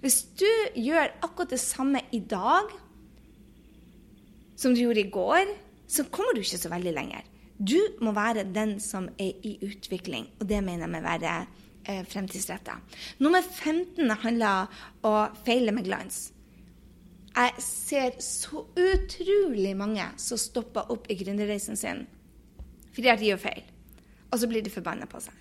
hvis 0.00 0.22
du 0.38 0.50
gjør 0.76 1.10
akkurat 1.24 1.50
det 1.50 1.60
samme 1.60 2.02
i 2.12 2.20
dag 2.20 2.70
som 4.60 4.74
du 4.74 4.82
gjorde 4.82 5.00
i 5.00 5.10
går, 5.10 5.54
så 5.90 6.04
kommer 6.12 6.36
du 6.36 6.42
ikke 6.44 6.60
så 6.60 6.70
veldig 6.72 6.92
lenger. 6.94 7.29
Du 7.60 7.76
må 8.00 8.14
være 8.16 8.46
den 8.54 8.78
som 8.80 9.08
er 9.20 9.34
i 9.44 9.58
utvikling, 9.62 10.30
og 10.40 10.48
det 10.48 10.62
mener 10.64 10.86
jeg 10.86 10.92
med 10.94 11.02
å 11.02 11.08
være 11.10 11.32
eh, 11.84 12.04
fremtidsretta. 12.08 12.78
Nummer 13.20 13.44
15 13.44 14.14
handler 14.22 14.70
om 15.02 15.10
å 15.10 15.16
feile 15.44 15.74
med 15.76 15.84
glans. 15.84 16.30
Jeg 17.30 17.62
ser 17.62 18.16
så 18.24 18.64
utrolig 18.80 19.74
mange 19.78 20.08
som 20.18 20.40
stopper 20.40 20.88
opp 20.90 21.06
i 21.12 21.18
gründerreisen 21.20 21.78
sin 21.78 22.06
fordi 22.90 23.06
at 23.12 23.20
de 23.20 23.28
gjør 23.28 23.38
feil. 23.44 23.68
Og 24.32 24.40
så 24.40 24.48
blir 24.50 24.64
de 24.66 24.72
forbanna 24.72 25.06
på 25.06 25.20
seg. 25.22 25.36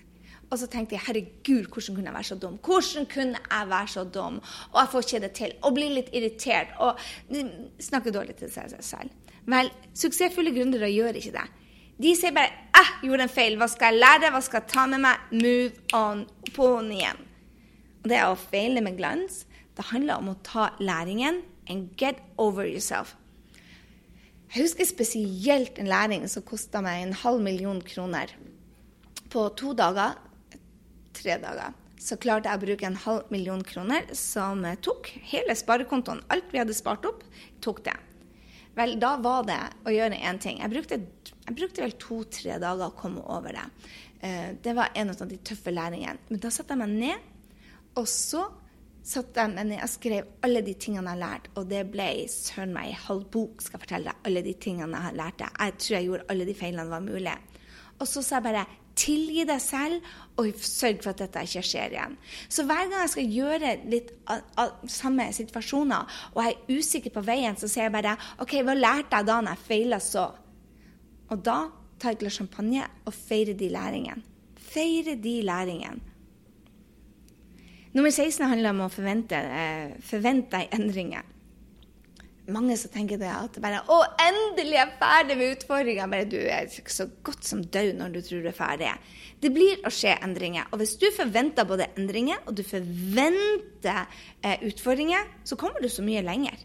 Og 0.49 0.58
så 0.62 0.67
tenkte 0.69 0.95
jeg 0.95 1.05
herregud, 1.08 1.65
hvordan 1.69 1.95
kunne 1.95 2.10
jeg 2.12 2.13
være 2.13 2.27
så 2.27 2.38
dum? 2.41 2.60
Hvordan 2.65 3.08
kunne 3.10 3.39
jeg 3.41 3.69
være 3.69 3.88
så 3.93 4.03
dum? 4.03 4.38
Og 4.71 4.77
jeg 4.79 4.91
får 4.91 5.05
ikke 5.05 5.21
det 5.23 5.32
til. 5.39 5.55
Og 5.65 5.73
blir 5.73 5.95
litt 5.95 6.12
irritert 6.13 6.75
og 6.77 7.01
snakker 7.82 8.13
dårlig 8.13 8.38
til 8.38 8.53
seg 8.53 8.75
selv. 8.86 9.34
Vel, 9.49 9.71
suksessfulle 9.97 10.53
gründere 10.53 10.91
gjør 10.93 11.17
ikke 11.17 11.34
det. 11.39 11.47
De 11.99 12.15
sier 12.15 12.31
bare 12.31 12.51
'Jeg 12.73 13.09
gjorde 13.09 13.23
en 13.23 13.29
feil. 13.29 13.57
Hva 13.57 13.67
skal 13.67 13.93
jeg 13.93 13.99
lære? 13.99 14.31
Hva 14.31 14.41
skal 14.41 14.62
jeg 14.62 14.71
ta 14.71 14.85
med 14.88 14.99
meg?' 15.03 15.19
Move 15.31 15.71
on. 15.93 16.25
På'n 16.55 16.91
igjen. 16.95 17.19
Og 18.03 18.09
det 18.09 18.21
å 18.23 18.35
feile 18.39 18.81
med 18.81 18.97
glans. 18.97 19.45
Det 19.75 19.91
handler 19.91 20.15
om 20.15 20.29
å 20.29 20.39
ta 20.43 20.69
læringen 20.79 21.41
and 21.69 21.89
get 21.97 22.15
over 22.38 22.63
yourself. 22.63 23.15
Jeg 24.55 24.63
husker 24.63 24.85
spesielt 24.85 25.77
en 25.77 25.88
læring 25.88 26.27
som 26.27 26.41
kosta 26.41 26.81
meg 26.81 27.03
en 27.03 27.13
halv 27.13 27.41
million 27.41 27.81
kroner. 27.81 28.31
På 29.29 29.49
to 29.55 29.73
dager, 29.73 30.15
tre 31.13 31.38
dager, 31.38 31.73
så 31.99 32.17
klarte 32.17 32.49
jeg 32.49 32.57
å 32.57 32.65
bruke 32.65 32.88
en 32.88 32.95
halv 32.95 33.29
million 33.29 33.62
kroner, 33.62 34.07
som 34.15 34.63
tok 34.81 35.12
hele 35.29 35.53
sparekontoen. 35.53 36.23
Alt 36.29 36.49
vi 36.51 36.57
hadde 36.57 36.73
spart 36.73 37.05
opp, 37.05 37.23
tok 37.62 37.83
det. 37.85 37.93
Vel, 38.80 38.96
da 39.02 39.15
var 39.20 39.44
det 39.48 39.60
å 39.84 39.92
gjøre 39.92 40.22
én 40.24 40.39
ting. 40.39 40.62
Jeg 40.63 40.72
brukte 40.72 41.00
jeg 41.50 41.58
brukte 41.58 41.82
vel 41.82 41.96
to-tre 41.98 42.60
dager 42.62 42.92
å 42.92 42.96
komme 42.96 43.24
over 43.34 43.56
det. 43.58 43.65
Eh, 44.22 44.50
det 44.62 44.76
var 44.78 44.92
en 44.94 45.10
av 45.10 45.28
de 45.28 45.39
tøffe 45.42 45.74
læringene. 45.74 46.30
Men 46.30 46.42
da 46.44 46.52
satte 46.54 46.76
jeg 46.76 46.82
meg 46.84 46.94
ned, 46.94 47.30
og 47.98 48.06
så 48.08 48.44
satte 49.10 49.42
jeg 49.42 49.56
meg 49.56 49.70
ned 49.72 49.82
og 49.82 49.89
skrev 49.89 50.28
alle 50.46 50.62
de 50.65 50.76
tingene 50.78 51.10
jeg 51.10 51.18
har 51.18 51.24
lært. 51.24 51.50
Og 51.58 51.65
det 51.72 51.82
ble 51.89 52.10
søren 52.30 52.76
meg 52.76 52.92
ei 52.92 53.00
halv 53.08 53.26
bok, 53.34 53.63
skal 53.65 53.80
jeg 53.80 53.86
fortelle 53.88 54.12
deg, 54.12 54.22
alle 54.30 54.44
de 54.46 54.54
tingene 54.62 55.00
jeg 55.00 55.08
har 55.08 55.18
lært. 55.18 55.46
Jeg 55.48 55.78
tror 55.80 55.98
jeg 55.98 56.10
gjorde 56.10 56.30
alle 56.34 56.48
de 56.50 56.58
feilene 56.62 56.94
var 56.94 57.08
mulig. 57.08 57.36
Og 58.00 58.08
så 58.08 58.24
sa 58.24 58.38
jeg 58.38 58.48
bare 58.52 58.68
tilgi 58.99 59.45
deg 59.47 59.62
selv, 59.63 60.12
og 60.39 60.59
sørg 60.63 61.01
for 61.03 61.12
at 61.13 61.23
dette 61.23 61.43
ikke 61.47 61.63
skjer 61.67 61.95
igjen. 61.95 62.15
Så 62.51 62.63
hver 62.67 62.85
gang 62.88 63.01
jeg 63.03 63.13
skal 63.13 63.33
gjøre 63.35 63.73
litt 63.91 64.12
av, 64.31 64.43
av, 64.59 64.75
samme 64.91 65.27
situasjoner, 65.35 66.19
og 66.33 66.43
jeg 66.43 66.55
er 66.55 66.77
usikker 66.79 67.15
på 67.15 67.23
veien, 67.27 67.57
så 67.59 67.67
sier 67.71 67.88
jeg 67.88 67.95
bare 67.95 68.15
OK, 68.43 68.59
hva 68.63 68.77
lærte 68.77 69.19
jeg 69.19 69.29
da 69.29 69.39
når 69.41 69.57
jeg 69.57 69.67
feila 69.67 70.01
så? 70.03 70.27
Og 71.29 71.43
da 71.45 71.59
tar 71.99 72.13
jeg 72.13 72.19
et 72.19 72.23
glass 72.23 72.39
champagne 72.39 72.85
og 73.05 73.15
feirer 73.15 73.57
de 73.59 73.71
læringene. 73.73 74.23
Feire 74.69 75.15
de 75.17 75.39
læringene. 75.43 76.05
Nummer 77.89 78.13
16 78.13 78.45
handler 78.45 78.69
om 78.69 78.83
å 78.85 78.91
forvente, 78.93 79.35
eh, 79.35 79.95
forvente 80.05 80.62
endringer. 80.75 81.25
Mange 82.49 82.77
som 82.77 82.91
tenker 82.93 83.19
det 83.21 83.29
at 83.29 83.57
bare, 83.62 83.81
'Å, 83.85 83.97
endelig 84.25 84.75
er 84.75 84.85
jeg 84.85 84.97
ferdig 84.99 85.38
med 85.38 85.51
utfordringa.' 85.55 86.09
Bare 86.09 86.25
du 86.25 86.38
er 86.38 86.67
så 86.88 87.07
godt 87.23 87.45
som 87.45 87.63
død 87.63 87.93
når 87.97 88.13
du 88.13 88.21
tror 88.21 88.41
du 88.41 88.47
er 88.47 88.57
ferdig. 88.57 88.93
Det 89.41 89.53
blir 89.53 89.77
å 89.85 89.91
skje 89.93 90.17
endringer. 90.23 90.67
Og 90.71 90.81
hvis 90.81 90.95
du 90.99 91.07
forventer 91.15 91.63
både 91.63 91.88
endringer 91.97 92.41
og 92.45 92.57
du 92.57 92.63
forventer 92.63 94.07
eh, 94.43 94.57
utfordringer, 94.67 95.23
så 95.45 95.55
kommer 95.55 95.79
du 95.81 95.89
så 95.89 96.03
mye 96.03 96.21
lenger. 96.21 96.57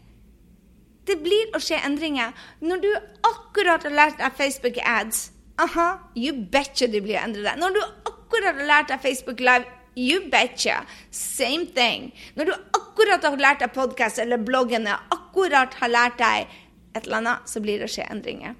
Det 1.05 1.19
blir 1.21 1.53
å 1.55 1.61
skje 1.61 1.79
endringer. 1.85 2.33
Når 2.61 2.81
du 2.81 2.91
akkurat 3.29 3.83
har 3.85 3.93
lært 3.93 4.19
deg 4.19 4.37
Facebook 4.37 4.77
ads, 4.81 5.31
aha, 5.61 6.11
you 6.17 6.33
betcha 6.51 6.87
det 6.87 7.03
blir 7.05 7.19
å 7.19 7.23
endre 7.27 7.45
deg. 7.45 7.61
Når 7.61 7.75
du 7.75 7.81
akkurat 8.11 8.57
har 8.57 8.69
lært 8.71 8.91
deg 8.91 9.03
Facebook 9.03 9.39
Live, 9.39 9.69
you 9.95 10.29
betcha. 10.31 10.83
Same 11.11 11.65
thing. 11.75 12.11
Når 12.35 12.49
du 12.49 12.53
akkurat 12.77 13.23
har 13.23 13.37
lært 13.39 13.63
deg 13.63 13.73
podkast 13.75 14.19
eller 14.23 14.41
bloggene, 14.41 14.95
akkurat 15.13 15.73
har 15.81 15.91
lært 15.91 16.19
deg 16.21 16.47
et 16.95 17.05
eller 17.05 17.21
annet, 17.21 17.49
så 17.49 17.61
blir 17.63 17.81
det 17.81 17.89
å 17.89 17.95
skje 17.95 18.07
endringer. 18.11 18.55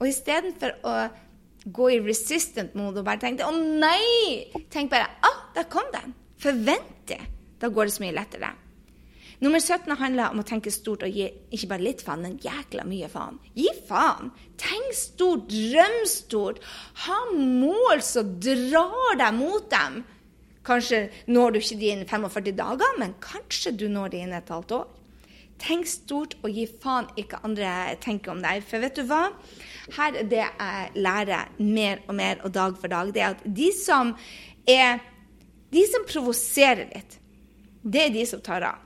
Og 0.00 0.08
istedenfor 0.10 0.76
å 0.86 0.96
gå 1.64 1.88
i 1.94 2.02
resistant 2.04 2.74
mode 2.76 3.00
og 3.00 3.06
bare 3.06 3.22
tenke 3.22 3.46
å 3.46 3.54
nei, 3.54 4.50
tenk 4.70 4.92
bare 4.92 5.08
ah, 5.24 5.40
der 5.56 5.70
kom 5.70 5.88
den. 5.94 6.12
Forvent 6.42 7.08
det. 7.08 7.22
Da 7.62 7.70
går 7.72 7.88
det 7.88 7.96
så 7.96 8.04
mye 8.04 8.16
lettere. 8.18 8.50
Nummer 9.42 9.60
17 9.60 9.96
handler 9.98 10.32
om 10.32 10.40
å 10.40 10.46
tenke 10.46 10.70
stort 10.72 11.02
og 11.04 11.12
gi 11.12 11.26
ikke 11.52 11.68
bare 11.72 11.84
litt 11.84 12.02
faen, 12.04 12.22
men 12.22 12.36
jækla 12.40 12.84
mye 12.88 13.08
faen. 13.12 13.40
Gi 13.58 13.68
faen! 13.88 14.30
Tenk 14.60 14.94
stort, 14.96 15.48
drøm 15.50 16.04
stort. 16.08 16.60
Ha 17.06 17.18
mål 17.34 18.02
som 18.06 18.36
drar 18.40 19.18
deg 19.20 19.34
mot 19.36 19.66
dem. 19.72 20.04
Kanskje 20.64 21.08
når 21.28 21.54
du 21.54 21.60
ikke 21.60 21.78
de 21.80 21.90
innen 21.92 22.08
45 22.08 22.54
dager, 22.56 22.98
men 23.00 23.16
kanskje 23.22 23.74
du 23.76 23.88
når 23.92 24.14
de 24.14 24.22
innen 24.24 24.38
et 24.38 24.52
halvt 24.52 24.76
år. 24.78 24.86
Tenk 25.60 25.86
stort 25.88 26.34
og 26.42 26.50
gi 26.50 26.64
faen 26.82 27.06
ikke 27.20 27.38
andre 27.46 27.70
tenker 28.02 28.32
om 28.34 28.40
deg. 28.42 28.64
For 28.66 28.82
vet 28.82 28.96
du 28.98 29.04
hva? 29.08 29.28
Her 29.94 30.18
er 30.18 30.30
det 30.30 30.40
jeg 30.42 31.04
lærer 31.04 31.52
mer 31.60 32.02
og 32.08 32.16
mer 32.18 32.40
og 32.42 32.54
dag 32.56 32.78
for 32.80 32.90
dag. 32.90 33.12
Det 33.14 33.22
er 33.22 33.36
at 33.36 33.44
de 33.44 33.70
som 33.76 34.14
er 34.68 35.02
De 35.74 35.82
som 35.90 36.04
provoserer 36.06 36.86
litt, 36.86 37.16
det 37.82 38.02
er 38.04 38.12
de 38.14 38.20
som 38.30 38.38
tar 38.46 38.62
av. 38.62 38.78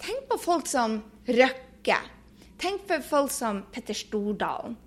Tenk 0.00 0.24
på 0.30 0.38
folk 0.40 0.64
som 0.70 0.94
Røkke. 1.28 1.98
Tenk 2.56 2.86
på 2.88 2.96
folk 3.04 3.28
som 3.34 3.60
Petter 3.68 3.92
Stordalen. 3.92 4.78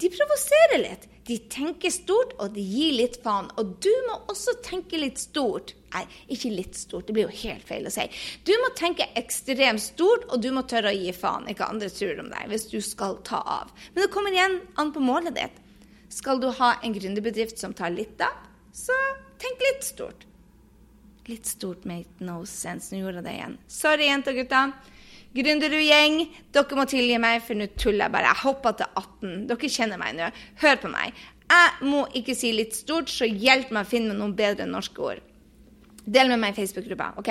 De 0.00 0.08
provoserer 0.08 0.80
litt. 0.80 1.04
De 1.26 1.36
tenker 1.52 1.92
stort, 1.94 2.34
og 2.42 2.56
de 2.56 2.62
gir 2.66 2.96
litt 2.96 3.20
faen. 3.22 3.50
Og 3.60 3.76
du 3.84 3.92
må 4.08 4.18
også 4.32 4.56
tenke 4.64 4.98
litt 4.98 5.20
stort. 5.22 5.74
Nei, 5.92 6.02
ikke 6.34 6.50
litt 6.50 6.78
stort, 6.78 7.06
det 7.06 7.14
blir 7.14 7.28
jo 7.28 7.40
helt 7.42 7.66
feil 7.68 7.86
å 7.86 7.92
si. 7.92 8.06
Du 8.48 8.52
må 8.62 8.72
tenke 8.78 9.06
ekstremt 9.18 9.82
stort, 9.84 10.24
og 10.32 10.42
du 10.42 10.48
må 10.56 10.64
tørre 10.66 10.90
å 10.90 10.96
gi 10.96 11.12
faen 11.14 11.46
ikke 11.52 11.68
andre 11.68 11.90
tror 11.92 12.22
om 12.22 12.30
deg, 12.32 12.48
hvis 12.50 12.66
du 12.72 12.78
skal 12.82 13.18
ta 13.28 13.42
av. 13.58 13.74
Men 13.92 14.06
det 14.06 14.12
kommer 14.14 14.34
igjen 14.34 14.58
an 14.80 14.94
på 14.94 15.04
målet 15.04 15.36
ditt. 15.36 15.60
Skal 16.12 16.40
du 16.42 16.48
ha 16.58 16.74
en 16.82 16.96
gründerbedrift 16.96 17.60
som 17.60 17.76
tar 17.76 17.92
litt 17.94 18.20
av, 18.24 18.34
så 18.72 18.96
tenk 19.40 19.62
litt 19.68 19.84
stort. 19.84 20.26
Litt 21.28 21.46
stort 21.46 21.84
made 21.86 22.24
no 22.24 22.42
sense. 22.48 22.90
Nå 22.90 23.04
gjorde 23.04 23.20
jeg 23.20 23.28
det 23.28 23.36
igjen. 23.36 23.54
Sorry, 23.70 24.08
jenter 24.08 24.34
og 24.34 24.42
gutter. 24.42 24.72
Gründerud-gjeng, 25.32 26.26
dere 26.52 26.76
må 26.76 26.84
tilgi 26.88 27.18
meg, 27.22 27.40
for 27.46 27.56
nå 27.56 27.70
tuller 27.80 28.06
jeg 28.06 28.14
bare. 28.14 28.32
Jeg 28.32 28.42
hoppa 28.44 28.74
til 28.76 28.88
18. 29.00 29.36
Dere 29.48 29.70
kjenner 29.76 30.00
meg 30.00 30.16
nå. 30.18 30.30
Hør 30.60 30.80
på 30.82 30.90
meg. 30.92 31.22
Jeg 31.52 31.88
må 31.88 32.06
ikke 32.16 32.36
si 32.36 32.52
litt 32.56 32.76
stort, 32.76 33.12
så 33.12 33.28
hjelp 33.28 33.72
meg 33.72 33.86
å 33.86 33.90
finne 33.90 34.16
noen 34.16 34.34
bedre 34.36 34.68
norske 34.68 35.04
ord. 35.04 35.22
Del 36.02 36.28
med 36.32 36.40
meg 36.42 36.52
i 36.52 36.58
Facebook-gruppa, 36.60 37.12
OK? 37.20 37.30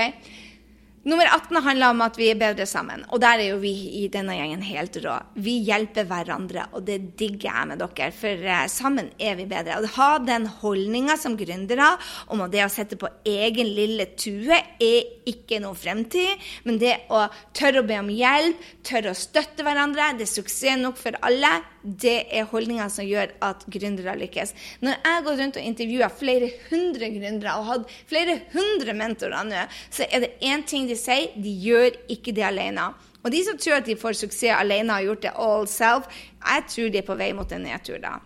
Nummer 1.03 1.25
18 1.25 1.57
handler 1.65 1.89
om 1.95 2.01
at 2.05 2.17
vi 2.19 2.27
er 2.29 2.37
bedre 2.37 2.67
sammen. 2.69 3.01
Og 3.09 3.23
der 3.23 3.39
er 3.41 3.47
jo 3.55 3.61
vi 3.63 3.71
i 3.97 4.03
denne 4.13 4.35
gjengen 4.37 4.61
helt 4.61 4.99
rå. 5.01 5.15
Vi 5.41 5.55
hjelper 5.65 6.05
hverandre, 6.05 6.67
og 6.77 6.85
det 6.85 6.99
digger 7.17 7.47
jeg 7.47 7.69
med 7.71 7.81
dere. 7.81 8.09
For 8.13 8.43
uh, 8.45 8.67
sammen 8.69 9.09
er 9.17 9.39
vi 9.39 9.47
bedre. 9.49 9.79
Å 9.81 9.89
ha 9.95 10.09
den 10.21 10.45
holdninga 10.61 11.15
som 11.17 11.39
gründere 11.39 11.95
om 12.29 12.45
at 12.45 12.53
det 12.53 12.61
å 12.67 12.69
sette 12.69 12.99
på 13.01 13.09
egen 13.25 13.71
lille 13.73 14.11
tue 14.13 14.53
er 14.53 15.09
ikke 15.25 15.57
noe 15.63 15.73
fremtid. 15.77 16.37
Men 16.69 16.77
det 16.81 16.93
å 17.09 17.25
tørre 17.57 17.81
å 17.81 17.89
be 17.89 17.97
om 17.97 18.13
hjelp, 18.13 18.61
tørre 18.85 19.15
å 19.15 19.17
støtte 19.17 19.65
hverandre, 19.65 20.13
det 20.19 20.27
er 20.27 20.33
suksess 20.35 20.77
nok 20.77 21.01
for 21.01 21.17
alle. 21.25 21.63
Det 21.81 22.27
er 22.29 22.45
holdninga 22.45 22.85
som 22.93 23.07
gjør 23.09 23.33
at 23.41 23.65
gründere 23.73 24.13
lykkes. 24.19 24.53
Når 24.85 24.93
jeg 24.93 25.15
har 25.15 25.25
gått 25.25 25.39
rundt 25.41 25.57
og 25.57 25.65
intervjua 25.65 26.11
flere 26.13 26.51
hundre 26.69 27.09
gründere 27.15 27.57
og 27.57 27.69
hatt 27.71 27.95
flere 28.05 28.37
hundre 28.53 28.93
mentorer 28.93 29.47
nå, 29.49 29.65
så 29.89 30.05
er 30.05 30.27
det 30.27 30.33
én 30.45 30.61
ting 30.67 30.85
de 30.85 30.90
sier, 30.99 31.31
de 31.35 31.53
gjør 31.65 31.97
ikke 32.11 32.33
det 32.35 32.45
alene. 32.47 32.91
Og 33.21 33.31
de 33.33 33.43
som 33.45 33.57
tror 33.59 33.79
at 33.79 33.87
de 33.87 33.97
får 33.99 34.17
suksess 34.17 34.55
alene 34.55 34.89
og 34.89 34.97
har 34.97 35.07
gjort 35.09 35.25
det 35.27 35.33
all 35.45 35.67
self, 35.69 36.21
jeg 36.41 36.67
tror 36.73 36.91
de 36.91 37.01
er 37.01 37.07
på 37.07 37.17
vei 37.19 37.31
mot 37.37 37.51
en 37.53 37.65
nedtur 37.67 38.01
da. 38.01 38.17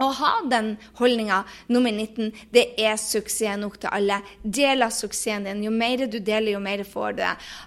Å 0.00 0.06
ha 0.16 0.30
den 0.48 0.70
holdninga, 0.96 1.42
nummer 1.68 1.92
19, 1.92 2.30
det 2.54 2.62
er 2.80 2.94
suksess 2.96 3.58
nok 3.60 3.74
til 3.82 3.92
alle. 3.92 4.22
Del 4.40 4.80
av 4.86 4.92
suksessen 4.96 5.44
din. 5.44 5.60
Jo 5.66 5.72
mer 5.74 6.06
du 6.08 6.16
deler, 6.16 6.54
jo 6.54 6.62
mer 6.64 6.80
får 6.88 7.18
du. 7.18 7.22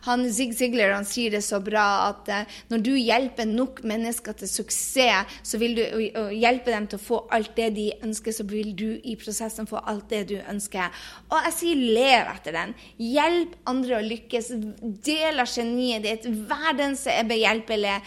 Han 0.07 0.25
Zig 0.33 0.55
Zigler 0.57 0.95
han 0.95 1.05
sier 1.05 1.35
det 1.35 1.43
så 1.45 1.59
bra 1.61 1.83
at 2.07 2.31
uh, 2.33 2.57
når 2.73 2.81
du 2.87 2.91
hjelper 2.97 3.45
nok 3.49 3.83
mennesker 3.85 4.39
til 4.39 4.49
suksess, 4.49 5.37
så 5.45 5.61
vil 5.61 5.77
du 5.77 5.83
hjelpe 6.33 6.73
dem 6.73 6.89
til 6.89 6.97
å 6.97 7.05
få 7.05 7.21
alt 7.35 7.53
det 7.59 7.69
de 7.77 7.91
ønsker, 8.01 8.33
så 8.33 8.47
vil 8.49 8.73
du 8.73 8.87
i 9.05 9.15
prosessen 9.21 9.69
få 9.69 9.83
alt 9.85 10.09
det 10.09 10.25
du 10.33 10.35
ønsker. 10.39 11.05
Og 11.29 11.37
jeg 11.49 11.57
sier 11.59 11.85
lev 11.99 12.33
etter 12.33 12.57
den. 12.57 12.75
Hjelp 13.05 13.53
andre 13.69 13.99
å 13.99 14.05
lykkes. 14.09 14.53
Del 15.05 15.45
av 15.45 15.51
geniet 15.51 16.05
ditt. 16.07 16.29
Vær 16.49 16.73
den 16.77 16.97
som 16.97 17.13
er 17.13 17.29
behjelpelig, 17.29 17.97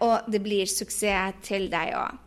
og 0.00 0.32
det 0.32 0.40
blir 0.44 0.68
suksess 0.70 1.42
til 1.44 1.68
deg 1.72 1.96
òg. 2.00 2.22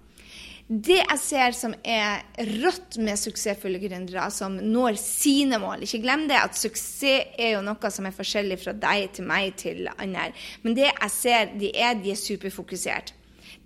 Det 0.68 0.98
jeg 0.98 1.20
ser 1.22 1.54
som 1.54 1.76
er 1.86 2.24
rått 2.64 2.96
med 2.98 3.20
suksessfulle 3.22 3.78
gründere, 3.84 4.24
som 4.34 4.56
når 4.58 4.96
sine 4.98 5.60
mål 5.62 5.84
Ikke 5.86 6.00
glem 6.02 6.24
det 6.26 6.40
at 6.42 6.58
suksess 6.58 7.04
er 7.38 7.52
jo 7.54 7.60
noe 7.62 7.92
som 7.94 8.08
er 8.10 8.16
forskjellig 8.16 8.58
fra 8.64 8.74
deg 8.74 9.12
til 9.14 9.28
meg 9.30 9.54
til 9.62 9.86
andre. 9.94 10.32
Men 10.64 10.74
det 10.74 10.88
jeg 10.88 11.12
ser 11.14 11.54
de 11.62 11.70
er, 11.70 11.94
de 12.02 12.16
er 12.16 12.18
superfokusert. 12.18 13.14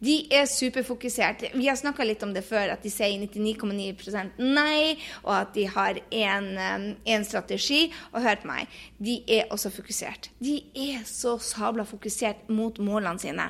De 0.03 0.15
er 0.31 0.43
superfokusert. 0.47 1.45
Vi 1.55 1.67
har 1.67 1.79
snakka 1.79 2.03
litt 2.03 2.23
om 2.23 2.33
det 2.35 2.43
før, 2.47 2.73
at 2.75 2.83
de 2.83 2.91
sier 2.91 3.15
99,9% 3.19 4.39
nei, 4.39 4.95
og 5.23 5.33
at 5.37 5.55
de 5.55 5.65
har 5.71 5.99
én 6.11 7.25
strategi. 7.27 7.85
Og 8.11 8.23
hør 8.23 8.43
på 8.43 8.51
meg, 8.51 8.79
de 8.99 9.21
er 9.39 9.47
også 9.51 9.71
fokusert. 9.75 10.31
De 10.39 10.59
er 10.75 11.03
så 11.07 11.37
sabla 11.43 11.87
fokusert 11.87 12.47
mot 12.51 12.79
målene 12.79 13.19
sine. 13.23 13.49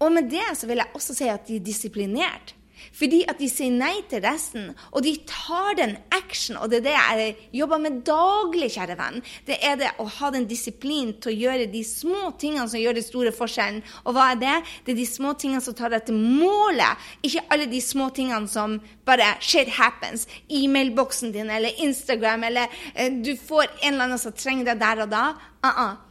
Og 0.00 0.12
med 0.12 0.30
det 0.32 0.46
så 0.56 0.68
vil 0.70 0.80
jeg 0.80 0.96
også 0.96 1.16
si 1.16 1.28
at 1.28 1.46
de 1.48 1.60
er 1.60 1.66
disiplinert. 1.66 2.54
Fordi 2.96 3.20
at 3.28 3.38
de 3.40 3.48
sier 3.50 3.72
nei 3.74 4.00
til 4.10 4.22
resten, 4.24 4.70
og 4.90 5.04
de 5.04 5.12
tar 5.28 5.76
den 5.78 5.94
action. 6.14 6.58
Og 6.60 6.70
det 6.72 6.80
er 6.80 6.86
det 6.86 6.96
jeg 6.96 7.36
jobber 7.60 7.82
med 7.82 8.00
daglig, 8.06 8.70
kjære 8.74 8.96
venn. 8.98 9.20
Det 9.46 9.58
er 9.66 9.78
det 9.80 9.92
å 10.00 10.06
ha 10.18 10.30
den 10.34 10.48
disiplinen 10.50 11.14
til 11.20 11.32
å 11.32 11.38
gjøre 11.44 11.68
de 11.72 11.82
små 11.86 12.32
tingene 12.40 12.68
som 12.70 12.80
gjør 12.80 12.98
den 12.98 13.06
store 13.06 13.34
forskjellen. 13.36 13.82
Og 14.04 14.16
hva 14.16 14.30
er 14.32 14.42
det? 14.42 14.56
Det 14.86 14.94
er 14.94 15.00
de 15.02 15.08
små 15.08 15.34
tingene 15.40 15.64
som 15.64 15.76
tar 15.76 15.94
deg 15.94 16.08
til 16.08 16.18
målet. 16.18 17.08
Ikke 17.26 17.46
alle 17.52 17.70
de 17.70 17.82
små 17.84 18.10
tingene 18.16 18.50
som 18.50 18.78
bare 19.08 19.34
shit 19.44 19.70
happens. 19.78 20.26
E-mailboksen 20.48 21.34
din 21.36 21.50
eller 21.52 21.84
Instagram, 21.84 22.48
eller 22.50 22.80
eh, 22.94 23.12
du 23.12 23.34
får 23.36 23.68
en 23.82 23.92
eller 23.94 24.08
annen 24.08 24.22
som 24.22 24.36
trenger 24.36 24.72
deg 24.72 24.80
der 24.82 25.04
og 25.06 25.12
da. 25.12 25.26
Uh 25.60 25.70
-uh. 25.70 26.09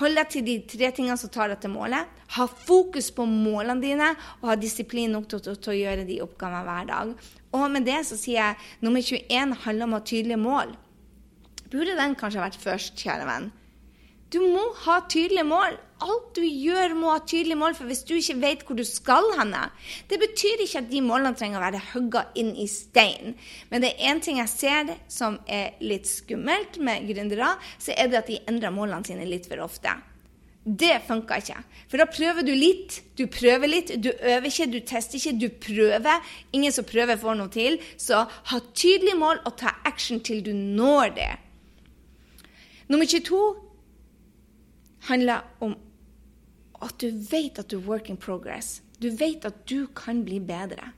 Hold 0.00 0.18
deg 0.18 0.30
til 0.32 0.42
de 0.46 0.54
tre 0.66 0.90
tingene 0.90 1.16
som 1.20 1.30
tar 1.30 1.52
deg 1.52 1.60
til 1.62 1.70
målet. 1.70 2.08
Ha 2.34 2.46
fokus 2.50 3.12
på 3.14 3.26
målene 3.30 3.82
dine, 3.82 4.08
og 4.42 4.48
ha 4.50 4.56
disiplin 4.58 5.12
nok 5.14 5.28
til, 5.30 5.42
til, 5.44 5.58
til, 5.58 5.74
å 5.74 5.78
gjøre 5.78 6.06
de 6.08 6.20
oppgavene 6.24 6.64
hver 6.66 6.88
dag. 6.88 7.12
Og 7.54 7.66
med 7.70 7.86
det 7.86 8.00
så 8.08 8.18
sier 8.18 8.40
jeg 8.40 8.82
nummer 8.82 9.04
21 9.04 9.54
handler 9.66 9.86
om 9.86 9.94
å 9.94 10.00
ha 10.00 10.08
tydelige 10.10 10.40
mål. 10.42 10.74
Burde 11.70 11.94
den 11.98 12.16
kanskje 12.18 12.42
vært 12.42 12.58
først, 12.58 12.98
kjære 12.98 13.28
venn? 13.28 13.52
Du 14.34 14.40
må 14.42 14.66
ha 14.82 14.98
tydelige 15.06 15.46
mål. 15.46 15.78
Alt 16.04 16.34
du 16.36 16.42
gjør, 16.44 16.92
må 16.98 17.12
ha 17.14 17.20
tydelige 17.24 17.56
mål, 17.56 17.76
for 17.78 17.88
hvis 17.88 18.02
du 18.04 18.12
ikke 18.18 18.36
vet 18.42 18.64
hvor 18.66 18.76
du 18.76 18.84
skal 18.84 19.24
henne 19.38 19.62
Det 20.10 20.18
betyr 20.20 20.64
ikke 20.64 20.82
at 20.82 20.90
de 20.90 21.00
målene 21.04 21.36
trenger 21.38 21.60
å 21.60 21.64
være 21.64 21.84
hugga 21.94 22.26
inn 22.36 22.52
i 22.60 22.66
stein. 22.68 23.36
Men 23.70 23.84
det 23.84 23.94
er 23.94 24.10
én 24.12 24.20
ting 24.24 24.40
jeg 24.42 24.52
ser 24.52 24.96
som 25.08 25.38
er 25.48 25.78
litt 25.80 26.08
skummelt 26.10 26.76
med 26.84 27.08
gründere, 27.08 27.54
så 27.78 27.96
er 27.96 28.10
det 28.10 28.20
at 28.20 28.28
de 28.32 28.42
endrer 28.50 28.74
målene 28.74 29.06
sine 29.06 29.28
litt 29.28 29.48
for 29.48 29.64
ofte. 29.64 29.94
Det 30.64 30.94
funka 31.04 31.36
ikke. 31.42 31.58
For 31.92 32.00
da 32.00 32.06
prøver 32.08 32.44
du 32.44 32.52
litt. 32.56 33.02
Du 33.18 33.26
prøver 33.28 33.68
litt, 33.68 33.90
du 34.00 34.08
øver 34.12 34.48
ikke, 34.48 34.68
du 34.72 34.78
tester 34.80 35.20
ikke, 35.20 35.34
du 35.36 35.48
prøver. 35.60 36.22
Ingen 36.56 36.72
som 36.72 36.86
prøver, 36.88 37.20
får 37.20 37.36
noe 37.36 37.52
til. 37.52 37.76
Så 38.00 38.22
ha 38.24 38.60
tydelige 38.72 39.18
mål 39.20 39.42
og 39.44 39.58
ta 39.60 39.74
action 39.84 40.22
til 40.24 40.40
du 40.44 40.54
når 40.56 41.12
det. 41.18 41.32
Nummer 42.88 43.08
22 43.08 43.42
handler 45.08 45.44
om 45.60 45.76
at 46.82 46.98
du 47.00 47.10
vet 47.30 47.58
at 47.58 47.70
du 47.70 47.78
er 47.78 47.86
work 47.86 48.10
in 48.10 48.18
progress. 48.20 48.80
Du 49.00 49.10
vet 49.10 49.44
at 49.44 49.64
du 49.68 49.86
kan 49.96 50.24
bli 50.24 50.40
bedre. 50.40 50.92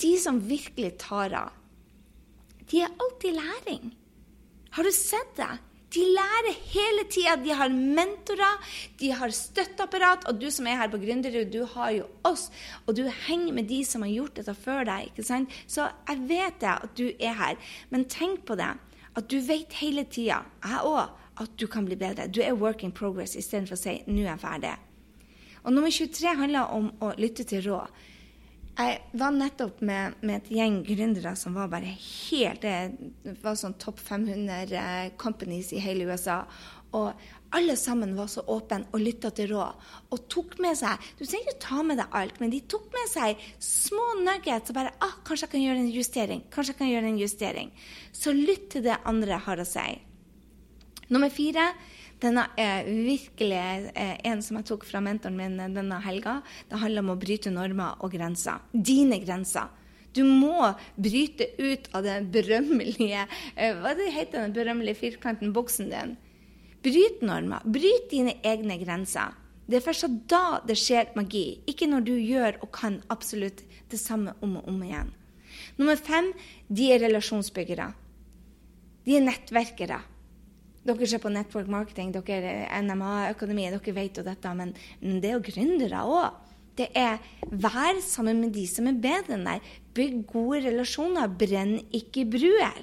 De 0.00 0.16
som 0.18 0.40
virkelig 0.42 0.96
tar 1.02 1.34
av, 1.38 1.52
de 2.70 2.82
er 2.82 2.96
alltid 2.98 3.36
læring. 3.36 3.94
Har 4.74 4.82
du 4.82 4.92
sett 4.92 5.36
det? 5.36 5.52
De 5.94 6.02
lærer 6.10 6.56
hele 6.72 7.04
tida. 7.12 7.36
De 7.38 7.52
har 7.54 7.70
mentorer, 7.70 8.78
de 8.98 9.12
har 9.14 9.30
støtteapparat. 9.30 10.26
Og 10.26 10.40
du 10.40 10.48
som 10.50 10.66
er 10.66 10.80
her 10.80 10.90
på 10.90 10.98
Gründerud, 11.02 11.52
du 11.52 11.62
har 11.76 11.92
jo 11.94 12.08
oss. 12.26 12.48
Og 12.86 12.96
du 12.98 13.04
henger 13.06 13.54
med 13.54 13.68
de 13.70 13.84
som 13.86 14.02
har 14.02 14.10
gjort 14.10 14.40
dette 14.40 14.56
før 14.58 14.82
deg. 14.88 15.12
ikke 15.12 15.26
sant? 15.26 15.54
Så 15.70 15.86
jeg 16.08 16.24
vet 16.30 16.58
det 16.64 16.72
at 16.72 16.96
du 16.98 17.06
er 17.12 17.38
her. 17.38 17.60
Men 17.94 18.08
tenk 18.10 18.42
på 18.48 18.58
det, 18.58 18.72
at 19.14 19.30
du 19.30 19.38
vet 19.46 19.78
hele 19.78 20.02
tida, 20.10 20.42
jeg 20.64 20.82
òg, 20.82 21.20
at 21.40 21.54
du 21.58 21.66
kan 21.66 21.86
bli 21.86 21.96
bedre. 21.98 22.28
Du 22.28 22.40
er 22.42 22.56
work 22.56 22.84
in 22.84 22.92
progress 22.92 23.36
istedenfor 23.36 23.76
å 23.76 23.80
si 23.80 24.02
'nå 24.06 24.20
er 24.22 24.36
jeg 24.36 24.40
ferdig'. 24.40 24.78
Og 25.64 25.72
nummer 25.72 25.90
23 25.90 26.36
handler 26.36 26.74
om 26.76 26.92
å 27.00 27.14
lytte 27.16 27.44
til 27.44 27.62
råd. 27.64 27.88
Jeg 28.74 29.00
var 29.12 29.30
nettopp 29.30 29.82
med, 29.86 30.16
med 30.20 30.40
et 30.40 30.48
gjeng 30.56 30.80
gründere 30.82 31.36
som 31.38 31.54
var 31.54 31.68
bare 31.70 31.92
helt 31.94 32.60
Det 32.60 33.36
var 33.42 33.54
sånn 33.54 33.76
topp 33.78 34.00
500 34.02 35.14
companies 35.16 35.72
i 35.72 35.78
hele 35.78 36.08
USA. 36.10 36.44
og 36.94 37.12
alle 37.54 37.76
sammen 37.76 38.16
var 38.16 38.26
så 38.26 38.42
åpne 38.50 38.84
og 38.92 39.00
lytta 39.00 39.30
til 39.30 39.52
råd. 39.52 39.82
Og 40.10 40.28
tok 40.30 40.58
med 40.62 40.76
seg 40.78 40.98
Du 41.18 41.24
trenger 41.24 41.52
ikke 41.52 41.62
ta 41.62 41.82
med 41.82 41.98
deg 41.98 42.16
alt, 42.18 42.40
men 42.40 42.50
de 42.50 42.60
tok 42.60 42.88
med 42.94 43.10
seg 43.10 43.38
små 43.62 44.06
nuggets 44.22 44.70
og 44.70 44.74
bare 44.74 44.94
ah, 45.00 45.14
'Kanskje 45.22 45.46
jeg 45.46 45.50
kan 45.50 45.62
gjøre 45.62 45.78
en 45.78 45.94
justering.' 45.94 46.42
Kanskje 46.50 46.72
jeg 46.72 46.78
kan 46.78 46.90
gjøre 46.90 47.08
en 47.12 47.18
justering. 47.18 47.70
Så 48.12 48.32
lytt 48.32 48.70
til 48.70 48.82
det 48.82 48.98
andre 49.04 49.38
har 49.38 49.58
å 49.58 49.64
si. 49.66 50.00
Nummer 51.12 51.32
fire 51.32 51.70
denne 52.22 52.46
er 52.60 52.86
virkelig 52.86 53.60
eh, 53.92 54.16
en 54.24 54.42
som 54.44 54.58
jeg 54.60 54.68
tok 54.70 54.84
fra 54.88 55.02
mentoren 55.04 55.36
min 55.36 55.58
denne 55.58 55.98
helga. 56.04 56.38
Det 56.70 56.80
handler 56.80 57.04
om 57.04 57.14
å 57.14 57.20
bryte 57.20 57.52
normer 57.52 57.98
og 58.00 58.14
grenser. 58.14 58.62
Dine 58.72 59.18
grenser. 59.24 59.72
Du 60.14 60.22
må 60.22 60.70
bryte 60.94 61.48
ut 61.58 61.88
av 61.92 62.04
den 62.06 62.28
berømmelige 62.32 63.24
eh, 63.26 63.74
hva 63.80 63.96
det 63.98 64.12
heter 64.14 64.44
den 64.44 64.54
berømmelige 64.56 65.00
firkanten 65.02 65.52
boksen 65.56 65.90
din. 65.90 66.14
Bryt 66.84 67.24
normer. 67.24 67.64
Bryt 67.66 68.08
dine 68.12 68.38
egne 68.46 68.78
grenser. 68.80 69.34
Det 69.66 69.80
er 69.80 69.84
først 69.84 70.18
da 70.28 70.60
det 70.68 70.76
skjer 70.76 71.14
magi, 71.16 71.62
ikke 71.66 71.88
når 71.88 72.02
du 72.04 72.14
gjør 72.20 72.58
og 72.60 72.70
kan 72.76 72.98
absolutt 73.12 73.62
det 73.90 74.00
samme 74.00 74.36
om 74.44 74.58
og 74.60 74.68
om 74.68 74.82
igjen. 74.84 75.12
Nummer 75.78 75.96
fem 75.96 76.30
de 76.68 76.90
er 76.92 77.00
relasjonsbyggere. 77.06 77.88
De 79.04 79.16
er 79.16 79.24
nettverkere. 79.24 80.02
Dere 80.84 81.06
ser 81.08 81.20
på 81.22 81.32
Network 81.32 81.68
Marketing, 81.72 82.10
dere 82.12 82.50
er 82.66 82.82
NMA-økonomi, 82.84 83.70
dere 83.72 83.94
vet 83.96 84.18
jo 84.20 84.24
dette, 84.26 84.50
men 84.58 84.74
det 85.00 85.30
er 85.30 85.38
jo 85.38 85.46
gründere 85.46 86.02
òg. 86.04 86.42
Det 86.74 86.88
er 86.98 87.22
vær 87.48 88.00
sammen 88.02 88.40
med 88.42 88.52
de 88.52 88.66
som 88.66 88.88
er 88.90 88.98
bedre 88.98 89.36
enn 89.36 89.46
deg. 89.46 89.68
Bygg 89.94 90.24
gode 90.32 90.64
relasjoner. 90.64 91.30
Brenn 91.30 91.76
ikke 91.94 92.26
bruer. 92.26 92.80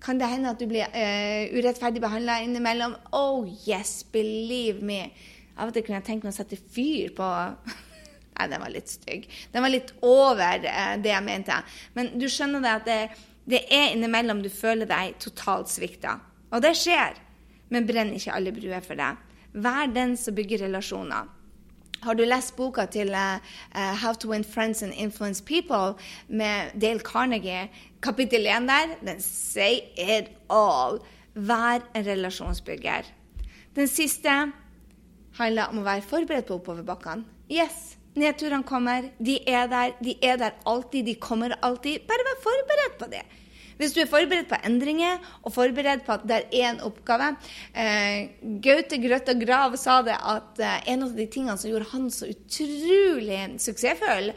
Kan 0.00 0.20
det 0.20 0.30
hende 0.30 0.52
at 0.54 0.62
du 0.62 0.68
blir 0.70 0.86
uh, 0.86 1.56
urettferdig 1.58 2.00
behandla 2.00 2.38
innimellom? 2.44 2.94
Oh 3.10 3.42
yes, 3.66 4.04
believe 4.14 4.78
me. 4.86 5.08
Av 5.58 5.68
og 5.68 5.74
til 5.74 5.82
kunne 5.82 5.98
jeg 5.98 6.06
tenke 6.06 6.28
meg 6.28 6.36
å 6.36 6.38
sette 6.38 6.60
fyr 6.70 7.10
på 7.18 7.26
Nei, 8.38 8.46
den 8.46 8.62
var 8.62 8.70
litt 8.70 8.92
stygg. 8.92 9.26
Den 9.50 9.64
var 9.66 9.74
litt 9.74 9.90
over 10.06 10.62
uh, 10.62 10.94
det 11.02 11.10
jeg 11.10 11.26
mente. 11.26 11.58
Men 11.98 12.14
du 12.14 12.28
skjønner 12.30 12.62
det 12.62 12.76
at 12.78 12.86
det, 12.86 13.00
det 13.56 13.64
er 13.74 13.90
innimellom 13.96 14.44
du 14.44 14.52
føler 14.54 14.86
deg 14.86 15.18
totalt 15.18 15.74
svikta. 15.74 16.20
Og 16.50 16.62
det 16.64 16.74
skjer. 16.78 17.18
Men 17.68 17.88
brenn 17.88 18.14
ikke 18.16 18.34
alle 18.36 18.52
bruer 18.56 18.84
for 18.84 18.98
det. 18.98 19.10
Vær 19.52 19.90
den 19.92 20.16
som 20.16 20.36
bygger 20.36 20.64
relasjoner. 20.66 21.28
Har 22.04 22.14
du 22.14 22.22
lest 22.22 22.54
boka 22.56 22.84
til 22.86 23.10
uh, 23.10 23.40
How 23.74 24.14
to 24.14 24.30
Win 24.30 24.44
Friends 24.44 24.82
and 24.82 24.94
Influence 24.94 25.42
People 25.42 25.98
med 26.28 26.70
Dale 26.80 27.02
Carnegie, 27.02 27.68
kapittel 28.02 28.46
1 28.46 28.68
der, 28.68 28.94
den 29.02 29.20
say 29.20 29.80
it 29.98 30.30
all. 30.48 31.00
Vær 31.34 31.82
en 31.94 32.06
relasjonsbygger. 32.06 33.10
Den 33.74 33.88
siste 33.90 34.30
handler 35.38 35.72
om 35.72 35.82
å 35.82 35.86
være 35.86 36.06
forberedt 36.06 36.46
på 36.46 36.60
oppoverbakkene. 36.60 37.26
Yes, 37.50 37.98
nedturene 38.18 38.66
kommer. 38.66 39.10
De 39.18 39.38
er 39.48 39.66
der. 39.70 39.94
De 40.02 40.14
er 40.22 40.38
der 40.38 40.56
alltid. 40.66 41.06
De 41.06 41.14
kommer 41.14 41.54
alltid. 41.62 42.06
Bare 42.08 42.26
vær 42.26 42.40
forberedt 42.46 42.98
på 43.00 43.10
det. 43.12 43.22
Hvis 43.78 43.94
du 43.94 44.02
er 44.02 44.10
forberedt 44.10 44.50
på 44.50 44.58
endringer 44.66 45.22
og 45.42 45.54
forberedt 45.54 46.04
på 46.06 46.16
at 46.16 46.26
det 46.28 46.38
er 46.38 46.68
én 46.68 46.80
oppgave 46.86 47.30
eh, 47.72 48.30
Gaute 48.64 48.98
Grøtta 49.02 49.36
Grav 49.38 49.76
sa 49.78 50.00
det 50.06 50.16
at 50.18 50.58
eh, 50.62 50.80
en 50.94 51.06
av 51.06 51.14
de 51.14 51.28
tingene 51.30 51.58
som 51.58 51.70
gjorde 51.70 51.92
han 51.92 52.08
så 52.10 52.30
utrolig 52.32 53.42
suksessfull, 53.62 54.32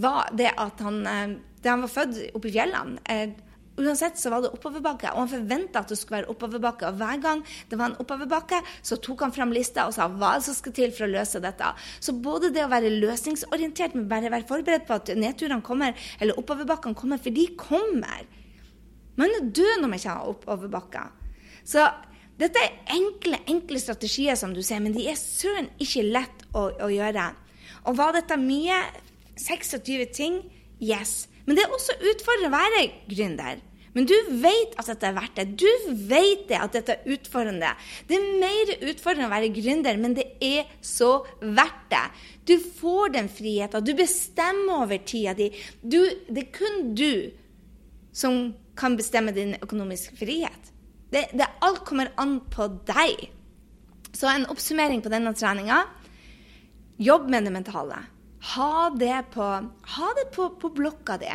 var 0.00 0.32
det 0.36 0.52
at 0.56 0.80
han 0.86 1.02
eh, 1.06 1.36
da 1.62 1.74
han 1.74 1.82
var 1.84 1.92
født 1.92 2.22
oppe 2.36 2.48
i 2.48 2.54
fjellene 2.54 3.02
eh, 3.10 3.34
Uansett 3.76 4.16
så 4.16 4.30
var 4.32 4.40
det 4.40 4.48
oppoverbakke, 4.56 5.10
og 5.12 5.26
han 5.26 5.28
forventa 5.28 5.82
at 5.82 5.90
det 5.92 5.98
skulle 6.00 6.22
være 6.22 6.32
oppoverbakke. 6.32 6.88
Og 6.88 6.96
hver 6.96 7.18
gang 7.20 7.42
det 7.68 7.76
var 7.76 7.90
en 7.90 7.98
oppoverbakke, 8.00 8.62
så 8.80 8.96
tok 9.04 9.26
han 9.26 9.34
fram 9.36 9.52
lista 9.52 9.84
og 9.84 9.92
sa 9.92 10.06
hva 10.08 10.30
som 10.40 10.56
skal 10.56 10.72
til 10.78 10.94
for 10.96 11.04
å 11.04 11.10
løse 11.12 11.42
dette. 11.44 11.74
Så 12.00 12.14
både 12.16 12.48
det 12.54 12.64
å 12.64 12.70
være 12.72 12.94
løsningsorientert, 12.94 13.92
men 13.92 14.08
bare 14.08 14.32
være 14.32 14.48
forberedt 14.48 14.88
på 14.88 14.96
at 14.96 15.12
nedturene 15.20 15.60
kommer, 15.60 15.92
eller 16.16 16.40
oppoverbakkene 16.40 16.96
kommer, 16.96 17.20
for 17.20 17.36
de 17.36 17.50
kommer. 17.60 18.24
Man 19.16 19.32
er 19.32 19.48
død 19.48 19.80
når 19.80 19.88
man 19.88 20.02
kommer 20.02 20.28
oppover 20.30 21.10
Så 21.64 21.88
dette 22.36 22.60
er 22.60 22.74
enkle, 22.92 23.38
enkle 23.48 23.80
strategier, 23.80 24.36
som 24.36 24.52
du 24.54 24.62
ser, 24.62 24.80
men 24.84 24.92
de 24.92 25.06
er 25.08 25.16
søren 25.16 25.70
ikke 25.80 26.04
lett 26.04 26.44
å, 26.52 26.68
å, 26.68 26.88
gjøre. 26.92 27.30
Og 27.88 27.96
var 27.96 28.12
dette 28.12 28.36
mye? 28.36 28.76
26 29.36 30.12
ting? 30.16 30.42
Yes. 30.80 31.28
Men 31.46 31.56
det 31.56 31.64
er 31.64 31.72
også 31.72 31.96
utfordrende 31.96 32.50
å 32.50 32.56
være 32.56 32.84
gründer. 33.08 33.62
Men 33.96 34.04
du 34.04 34.14
vet 34.42 34.74
at 34.76 34.90
dette 34.90 35.08
er 35.08 35.16
verdt 35.16 35.38
det. 35.38 35.46
Du 35.56 35.92
vet 36.10 36.44
det 36.50 36.58
at 36.60 36.74
dette 36.76 36.98
er 36.98 37.14
utfordrende. 37.14 37.70
Det 38.08 38.18
er 38.18 38.26
mer 38.42 38.72
utfordrende 38.90 39.30
å 39.30 39.32
være 39.32 39.52
gründer, 39.56 40.00
men 40.00 40.16
det 40.18 40.26
er 40.44 40.68
så 40.84 41.22
verdt 41.40 41.86
det. 41.94 42.02
Du 42.52 42.54
får 42.60 43.14
den 43.16 43.30
friheten. 43.32 43.86
Du 43.86 43.94
bestemmer 43.96 44.82
over 44.84 45.00
tida 45.00 45.32
di. 45.38 45.48
Det 45.80 46.04
er 46.42 46.52
kun 46.52 46.92
du 46.98 47.32
som 48.12 48.50
kan 48.76 48.96
bestemme 48.96 49.34
din 49.34 49.54
økonomiske 49.60 50.16
frihet. 50.18 50.72
Det, 51.10 51.28
det, 51.32 51.46
alt 51.64 51.84
kommer 51.86 52.12
an 52.20 52.40
på 52.52 52.68
deg. 52.88 53.28
Så 54.12 54.28
en 54.30 54.48
oppsummering 54.50 55.02
på 55.04 55.12
denne 55.12 55.32
treninga. 55.36 55.82
Jobb 56.98 57.28
med 57.30 57.46
det 57.46 57.52
mentale. 57.54 58.00
Ha 58.54 58.90
det 58.96 59.20
på, 59.34 59.46
ha 59.96 60.08
det 60.18 60.26
på, 60.34 60.48
på 60.60 60.72
blokka 60.74 61.18
di. 61.20 61.30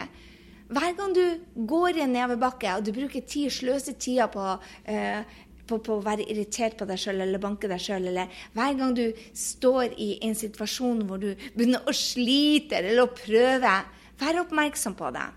Hver 0.72 0.94
gang 0.96 1.14
du 1.16 1.24
går 1.68 1.98
i 1.98 2.04
en 2.06 2.14
nedoverbakke 2.16 2.78
og 2.78 2.86
du 2.88 2.94
bruker 2.96 3.26
tid, 3.28 3.52
sløser 3.52 3.98
tida 4.00 4.30
på, 4.32 4.46
eh, 4.88 5.26
på, 5.68 5.82
på, 5.84 5.98
å 5.98 6.06
være 6.06 6.30
irritert 6.32 6.78
på 6.80 6.88
deg 6.88 7.02
sjøl 7.02 7.20
eller 7.26 7.44
banke 7.44 7.68
deg 7.68 7.82
sjøl, 7.84 8.08
eller 8.08 8.32
hver 8.56 8.78
gang 8.80 8.96
du 8.96 9.04
står 9.36 9.98
i 10.00 10.14
en 10.24 10.38
situasjon 10.38 11.04
hvor 11.10 11.20
du 11.20 11.34
begynner 11.58 11.84
å 11.84 11.96
slite 11.96 12.80
eller 12.80 13.04
å 13.04 13.12
prøve, 13.12 13.76
vær 14.22 14.42
oppmerksom 14.46 14.96
på 14.96 15.12
det. 15.12 15.28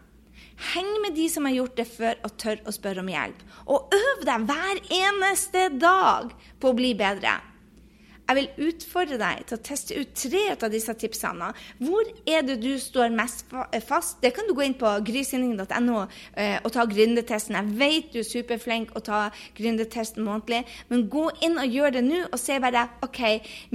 Heng 0.74 0.90
med 1.02 1.16
de 1.18 1.28
som 1.30 1.46
har 1.48 1.56
gjort 1.56 1.78
det 1.78 1.88
før, 1.90 2.20
og 2.26 2.36
tør 2.38 2.62
å 2.66 2.74
spørre 2.74 3.02
om 3.02 3.10
hjelp. 3.10 3.42
Og 3.66 3.94
øv 3.94 4.22
deg 4.28 4.46
hver 4.50 4.84
eneste 5.00 5.66
dag 5.80 6.30
på 6.60 6.70
å 6.70 6.78
bli 6.78 6.94
bedre. 6.98 7.40
Jeg 8.24 8.38
vil 8.38 8.68
utfordre 8.70 9.18
deg 9.20 9.42
til 9.44 9.58
å 9.58 9.62
teste 9.66 9.96
ut 10.00 10.12
tre 10.16 10.44
av 10.54 10.70
disse 10.72 10.92
tipsene. 10.96 11.50
Hvor 11.76 12.08
er 12.24 12.46
det 12.46 12.56
du 12.62 12.70
står 12.80 13.12
mest 13.12 13.50
fast? 13.84 14.16
Det 14.22 14.30
kan 14.32 14.48
du 14.48 14.54
gå 14.56 14.64
inn 14.64 14.76
på 14.80 14.88
grysynding.no 15.04 15.98
eh, 16.32 16.56
og 16.62 16.70
ta 16.72 16.86
gründertesten. 16.88 17.58
Jeg 17.58 17.76
vet 17.82 18.14
du 18.14 18.22
er 18.22 18.28
superflink 18.28 18.94
å 18.96 19.02
ta 19.04 19.26
gründertesten 19.58 20.24
månedlig, 20.24 20.62
men 20.88 21.04
gå 21.12 21.26
inn 21.44 21.60
og 21.60 21.76
gjør 21.76 21.98
det 21.98 22.04
nå, 22.06 22.22
og 22.30 22.40
se 22.40 22.56
bare 22.64 22.86
OK, 23.04 23.20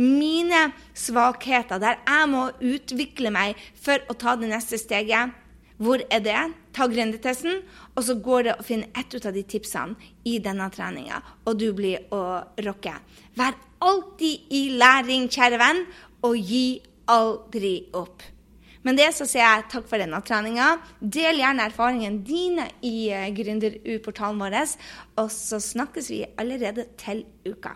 mine 0.01 0.71
svakheter 0.97 1.83
der 1.83 2.01
jeg 2.01 2.31
må 2.33 2.47
utvikle 2.57 3.29
meg 3.35 3.61
for 3.77 4.01
å 4.09 4.17
ta 4.17 4.33
det 4.39 4.49
neste 4.49 4.81
steget 4.81 5.37
hvor 5.79 6.01
er 6.11 6.19
det? 6.19 6.39
Ta 6.75 6.85
grindetesten, 6.89 7.63
og 7.95 8.03
så 8.05 8.15
går 8.21 8.45
det 8.45 8.55
å 8.55 8.65
finne 8.65 8.91
ett 8.97 9.13
ut 9.15 9.25
av 9.25 9.33
de 9.33 9.43
tipsene 9.43 10.11
i 10.29 10.37
denne 10.43 10.69
treninga, 10.73 11.21
og 11.49 11.57
du 11.59 11.71
blir 11.73 12.05
å 12.13 12.21
rocke. 12.65 12.93
Vær 13.39 13.57
alltid 13.85 14.53
i 14.53 14.65
læring, 14.77 15.29
kjære 15.31 15.59
venn, 15.61 15.85
og 16.27 16.37
gi 16.37 16.79
aldri 17.09 17.73
opp. 17.97 18.21
Men 18.85 18.95
det 18.95 19.09
så 19.15 19.27
sier 19.27 19.43
jeg 19.43 19.67
takk 19.73 19.89
for 19.89 19.99
denne 19.99 20.21
treninga. 20.23 20.69
Del 21.01 21.41
gjerne 21.41 21.65
erfaringene 21.67 22.23
dine 22.23 22.69
i 22.85 23.09
uh, 23.11 23.27
Gründeruportalen 23.35 24.39
vår, 24.39 24.57
og 25.19 25.27
så 25.35 25.59
snakkes 25.63 26.09
vi 26.13 26.23
allerede 26.39 26.87
til 26.99 27.25
uka. 27.47 27.75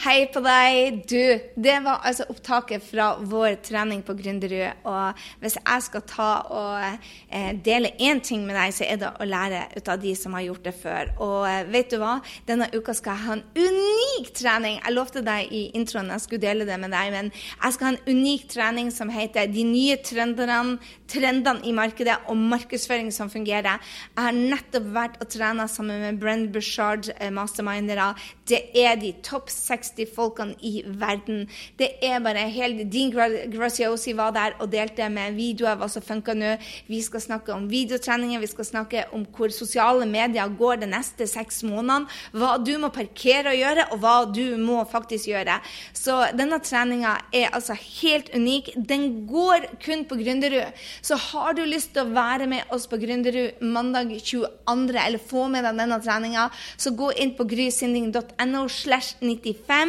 Hei 0.00 0.30
på 0.32 0.40
deg! 0.40 1.02
Du, 1.10 1.18
det 1.60 1.74
var 1.84 1.98
altså 2.08 2.24
opptaket 2.32 2.80
fra 2.80 3.10
vår 3.20 3.58
trening 3.60 4.00
på 4.00 4.14
Gründerud. 4.16 4.78
Og 4.88 5.18
hvis 5.42 5.58
jeg 5.58 5.84
skal 5.84 6.04
ta 6.08 6.28
og 6.56 6.86
eh, 7.28 7.50
dele 7.60 7.90
én 8.00 8.22
ting 8.24 8.46
med 8.46 8.56
deg, 8.56 8.72
så 8.72 8.86
er 8.86 8.96
det 9.02 9.10
å 9.12 9.26
lære 9.28 9.58
ut 9.74 9.90
av 9.92 10.00
de 10.00 10.14
som 10.16 10.32
har 10.38 10.46
gjort 10.46 10.64
det 10.64 10.72
før. 10.72 11.10
Og 11.20 11.44
eh, 11.50 11.68
vet 11.68 11.92
du 11.92 11.98
hva? 12.00 12.14
Denne 12.48 12.70
uka 12.72 12.94
skal 12.96 13.12
jeg 13.12 13.26
ha 13.26 13.36
en 13.36 13.44
unik 13.58 14.30
trening. 14.38 14.78
Jeg 14.78 14.94
lovte 14.94 15.20
deg 15.26 15.52
i 15.52 15.66
introen 15.76 16.08
jeg 16.14 16.24
skulle 16.24 16.46
dele 16.46 16.64
det 16.70 16.80
med 16.80 16.96
deg, 16.96 17.12
men 17.18 17.28
jeg 17.36 17.76
skal 17.76 17.90
ha 17.90 17.92
en 17.92 18.00
unik 18.08 18.48
trening 18.54 18.88
som 18.96 19.12
heter 19.12 19.52
De 19.52 19.66
nye 19.68 20.00
trendene, 20.00 20.78
trendene 21.12 21.60
i 21.68 21.74
markedet 21.76 22.16
og 22.32 22.40
markedsføring 22.40 23.12
som 23.12 23.28
fungerer. 23.28 23.76
Jeg 24.16 24.30
har 24.30 24.40
nettopp 24.40 24.88
vært 24.96 25.20
og 25.20 25.28
trena 25.36 25.68
sammen 25.68 26.00
med 26.06 26.24
Brenn 26.24 26.48
Bushard, 26.56 27.12
eh, 27.18 27.28
mastermindere. 27.28 28.14
Det 28.48 28.64
er 28.72 28.96
de 28.96 29.12
topp 29.28 29.52
seks 29.52 29.89
beste 29.90 30.06
folkene 30.14 30.54
i 30.62 30.82
verden. 30.84 31.46
Det 31.78 31.98
er 32.02 32.20
bare 32.22 32.46
helt 32.50 32.90
Dean 32.92 33.10
Graziosi 33.12 34.14
var 34.16 34.32
der 34.32 34.56
og 34.60 34.70
delte 34.72 35.08
med 35.10 35.34
videoer 35.34 35.78
hva 35.78 35.88
som 35.90 36.02
funker 36.02 36.36
nå. 36.38 36.56
Vi 36.88 37.00
skal 37.02 37.20
snakke 37.20 37.52
om 37.54 37.68
videotreninger, 37.70 38.40
vi 38.40 38.50
skal 38.50 38.68
snakke 38.68 39.04
om 39.14 39.26
hvor 39.36 39.50
sosiale 39.50 40.06
medier 40.06 40.48
går 40.58 40.82
de 40.82 40.90
neste 40.90 41.26
seks 41.26 41.62
månedene. 41.66 42.08
Hva 42.32 42.56
du 42.62 42.76
må 42.80 42.90
parkere 42.94 43.52
og 43.52 43.58
gjøre, 43.58 43.86
og 43.90 44.02
hva 44.02 44.16
du 44.30 44.56
må 44.60 44.82
faktisk 44.90 45.30
gjøre. 45.30 45.58
Så 45.96 46.16
denne 46.36 46.60
treninga 46.62 47.16
er 47.34 47.50
altså 47.56 47.74
helt 47.74 48.30
unik. 48.34 48.72
Den 48.76 49.26
går 49.30 49.68
kun 49.82 50.04
på 50.08 50.18
Gründerud. 50.20 50.76
Så 51.02 51.18
har 51.30 51.56
du 51.56 51.64
lyst 51.66 51.94
til 51.94 52.04
å 52.04 52.14
være 52.14 52.48
med 52.50 52.70
oss 52.74 52.86
på 52.90 53.00
Gründerud 53.00 53.62
mandag 53.64 54.12
22., 54.20 54.46
eller 54.70 55.22
få 55.22 55.46
med 55.50 55.64
deg 55.66 55.78
denne 55.78 55.98
treninga, 56.02 56.46
så 56.80 56.92
gå 56.96 57.10
inn 57.22 57.32
på 57.38 57.46
grysynding.no 57.48 58.62
slash 58.70 59.18
95, 59.20 59.79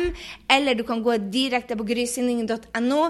eller 0.51 0.77
du 0.77 0.83
kan 0.87 1.01
gå 1.03 1.15
direkte 1.31 1.77
på 1.79 1.85
grysynding.no 1.87 3.01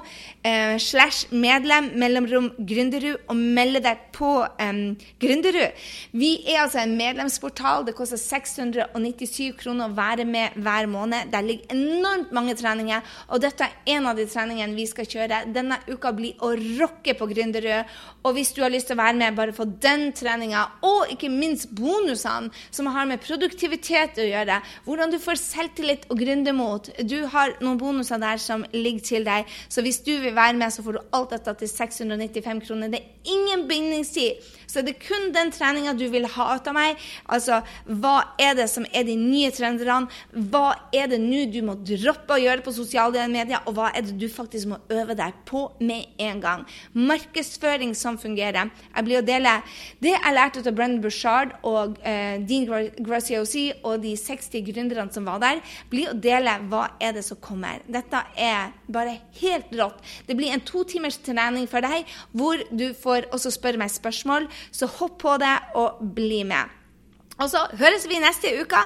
eh, 0.44 0.78
slash 0.82 1.32
medlem, 1.32 1.92
mellomrom 2.00 2.52
Gründerud, 2.58 3.20
og 3.30 3.38
melde 3.38 3.82
deg 3.84 4.06
på 4.16 4.32
um, 4.46 4.82
Gründerud. 5.22 5.78
Vi 6.18 6.32
er 6.52 6.64
altså 6.64 6.82
en 6.84 6.96
medlemsportal. 7.00 7.86
Det 7.88 7.96
koster 7.98 8.20
697 8.22 9.56
kroner 9.60 9.90
å 9.90 9.98
være 9.98 10.26
med 10.30 10.58
hver 10.62 10.90
måned. 10.92 11.32
Der 11.34 11.46
ligger 11.46 11.76
enormt 11.76 12.34
mange 12.36 12.56
treninger, 12.60 13.02
og 13.30 13.44
dette 13.44 13.68
er 13.68 13.96
en 13.98 14.10
av 14.12 14.20
de 14.20 14.28
treningene 14.30 14.78
vi 14.78 14.88
skal 14.90 15.10
kjøre. 15.10 15.44
Denne 15.56 15.80
uka 15.90 16.14
blir 16.16 16.42
å 16.44 16.54
rocke 16.82 17.16
på 17.18 17.30
Gründerud. 17.32 17.90
Og 18.26 18.36
hvis 18.38 18.54
du 18.56 18.62
har 18.64 18.74
lyst 18.74 18.92
til 18.92 18.98
å 18.98 19.02
være 19.02 19.18
med, 19.18 19.38
bare 19.38 19.56
få 19.56 19.66
den 19.82 20.10
treninga, 20.18 20.68
og 20.86 21.12
ikke 21.14 21.32
minst 21.32 21.72
bonusene 21.76 22.52
som 22.70 22.90
har 22.92 23.08
med 23.10 23.22
produktivitet 23.24 24.20
å 24.22 24.28
gjøre, 24.28 24.60
hvordan 24.86 25.14
du 25.14 25.18
får 25.22 25.40
selvtillit 25.42 26.08
og 26.12 26.20
gründermot. 26.22 26.71
Du 27.08 27.18
har 27.32 27.56
noen 27.62 27.80
bonuser 27.82 28.22
der 28.22 28.42
som 28.42 28.66
ligger 28.74 29.06
til 29.06 29.28
deg, 29.28 29.50
så 29.72 29.84
hvis 29.84 30.02
du 30.06 30.14
vil 30.24 30.36
være 30.36 30.58
med, 30.58 30.74
så 30.74 30.84
får 30.86 30.98
du 30.98 31.16
alt 31.18 31.36
dette 31.36 31.56
til 31.62 31.72
695 31.72 32.64
kroner. 32.68 32.92
Det 32.92 33.02
er 33.02 33.36
ingen 33.36 33.68
bindingstid. 33.70 34.42
Så 34.72 34.82
det 34.86 34.96
er 34.96 35.04
kun 35.04 35.32
den 35.36 35.52
treninga 35.52 35.94
du 36.00 36.06
vil 36.12 36.26
ha 36.32 36.48
av 36.54 36.70
meg. 36.76 37.00
Altså, 37.32 37.60
hva 37.86 38.16
er 38.40 38.56
det 38.56 38.70
som 38.72 38.86
er 38.96 39.04
de 39.08 39.18
nye 39.20 39.52
trenderne? 39.52 40.08
Hva 40.32 40.72
er 40.96 41.10
det 41.12 41.20
nå 41.22 41.44
du 41.52 41.60
må 41.66 41.76
droppe 41.76 42.38
å 42.38 42.42
gjøre 42.42 42.64
på 42.64 42.74
sosiale 42.76 43.26
medier, 43.32 43.60
og 43.68 43.76
hva 43.76 43.90
er 43.92 44.06
det 44.08 44.16
du 44.22 44.28
faktisk 44.32 44.72
må 44.72 44.80
øve 44.94 45.18
deg 45.20 45.36
på 45.50 45.66
med 45.84 46.16
en 46.22 46.40
gang? 46.44 46.66
Markedsføring 46.96 47.94
som 47.98 48.20
fungerer. 48.22 48.72
Jeg 48.96 49.08
blir 49.08 49.20
å 49.20 49.26
dele 49.26 49.58
det 50.00 50.14
jeg 50.14 50.36
lærte 50.36 50.64
av 50.64 50.76
Brennan 50.78 51.02
Bushard 51.04 51.56
og 51.68 52.00
eh, 52.08 52.40
Dean 52.48 52.68
Graziosi 53.02 53.68
og 53.84 54.02
de 54.06 54.16
60 54.20 54.66
gründerne 54.70 55.12
som 55.14 55.28
var 55.28 55.42
der, 55.44 55.62
blir 55.92 56.12
å 56.12 56.18
dele 56.18 56.51
hva 56.72 56.84
er 57.02 57.16
det 57.16 57.24
som 57.26 57.40
kommer. 57.42 57.82
Dette 57.92 58.24
er 58.40 58.74
bare 58.92 59.18
helt 59.42 59.72
rått. 59.78 60.02
Det 60.28 60.38
blir 60.38 60.54
en 60.54 60.64
to 60.66 60.84
timers 60.88 61.20
trening 61.24 61.68
for 61.72 61.84
deg, 61.86 62.10
hvor 62.32 62.62
du 62.72 62.92
får 62.98 63.30
også 63.32 63.54
spørre 63.56 63.82
meg 63.82 63.94
spørsmål 63.94 64.50
så 64.72 64.90
hopp 65.00 65.20
på 65.24 65.38
det 65.42 65.56
og 65.80 66.04
bli 66.16 66.44
med. 66.48 66.78
Og 67.42 67.50
så 67.50 67.64
høres 67.80 68.06
vi 68.10 68.20
neste 68.22 68.52
uke. 68.62 68.82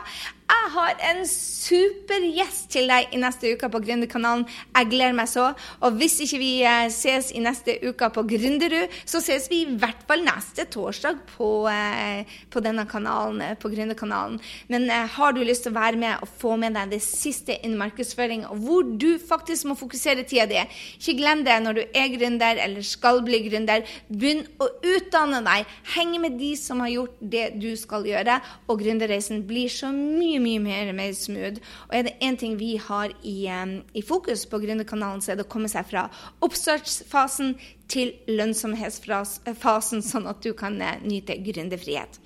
Jeg 0.45 0.71
har 0.75 0.99
en 1.09 1.23
super 1.25 2.21
gjest 2.21 2.67
til 2.73 2.89
deg 2.89 3.13
i 3.15 3.19
neste 3.21 3.49
uke 3.55 3.65
på 3.73 3.79
Gründerkanalen. 3.81 4.43
Jeg 4.75 4.89
gleder 4.91 5.15
meg 5.17 5.29
så. 5.31 5.47
Og 5.81 5.95
hvis 5.97 6.19
ikke 6.21 6.37
vi 6.37 6.49
eh, 6.61 6.85
ses 6.93 7.31
i 7.33 7.41
neste 7.41 7.79
uke 7.81 8.09
på 8.13 8.23
Gründerud, 8.29 8.93
så 9.09 9.21
ses 9.25 9.47
vi 9.49 9.63
i 9.63 9.75
hvert 9.81 10.03
fall 10.05 10.21
neste 10.25 10.67
torsdag 10.69 11.23
på, 11.31 11.49
eh, 11.71 12.29
på 12.53 12.61
denne 12.61 12.85
kanalen, 12.89 13.41
eh, 13.41 13.55
på 13.57 13.71
Gründerkanalen. 13.73 14.37
Men 14.69 14.85
har 15.15 15.33
du 15.33 15.41
lyst 15.41 15.65
til 15.65 15.73
å 15.73 15.79
være 15.79 16.01
med 16.01 16.21
og 16.21 16.29
få 16.29 16.53
med 16.61 16.77
deg 16.77 16.93
det 16.93 17.01
siste 17.01 17.57
innen 17.61 17.81
markedsføring, 17.81 18.45
hvor 18.61 18.85
du 18.85 19.17
faktisk 19.17 19.69
må 19.71 19.77
fokusere 19.79 20.27
tida 20.29 20.45
di, 20.49 20.61
ikke 20.99 21.17
glem 21.23 21.41
det 21.47 21.57
når 21.63 21.79
du 21.79 21.83
er 21.87 22.13
gründer 22.13 22.61
eller 22.61 22.85
skal 22.85 23.23
bli 23.25 23.41
gründer. 23.47 23.85
Begynn 24.13 24.45
å 24.61 24.69
utdanne 24.93 25.41
deg. 25.45 25.73
Heng 25.95 26.13
med 26.21 26.37
de 26.37 26.53
som 26.59 26.85
har 26.85 26.93
gjort 26.93 27.17
det 27.33 27.47
du 27.61 27.71
skal 27.79 28.05
gjøre, 28.05 28.37
og 28.69 28.81
gründerreisen 28.81 29.41
blir 29.49 29.73
så 29.73 29.89
mye 29.95 30.34
mye, 30.41 30.59
mye 30.61 30.85
mer, 30.85 30.93
mer 30.97 31.13
smooth. 31.17 31.61
Og 31.87 31.95
er 31.97 32.07
det 32.07 32.15
én 32.23 32.37
ting 32.39 32.57
vi 32.59 32.75
har 32.81 33.13
i, 33.23 33.35
um, 33.51 33.77
i 33.93 34.03
fokus 34.05 34.45
på 34.49 34.59
Gründerkanalen, 34.63 35.21
så 35.21 35.33
er 35.33 35.39
det 35.39 35.47
å 35.47 35.51
komme 35.51 35.69
seg 35.71 35.87
fra 35.89 36.07
oppstartsfasen 36.45 37.55
til 37.91 38.13
lønnsomhetsfasen, 38.29 40.03
sånn 40.05 40.29
at 40.31 40.43
du 40.45 40.53
kan 40.57 40.79
uh, 40.81 40.95
nyte 41.05 41.37
gründerfrihet. 41.45 42.19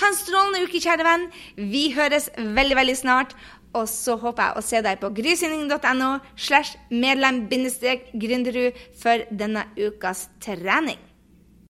Ha 0.00 0.08
en 0.08 0.16
strålende 0.18 0.62
uke, 0.66 0.80
kjære 0.82 1.04
venn. 1.06 1.26
Vi 1.56 1.92
høres 1.96 2.30
veldig, 2.36 2.76
veldig 2.82 2.98
snart. 2.98 3.36
Og 3.72 3.86
så 3.88 4.18
håper 4.20 4.42
jeg 4.50 4.56
å 4.58 4.66
se 4.66 4.80
deg 4.84 5.00
på 5.00 5.08
grysynding.no 5.16 6.10
slash 6.36 6.76
medlem-gründerud 6.92 8.76
for 9.00 9.24
denne 9.32 9.64
ukas 9.80 10.28
trening. 10.44 11.00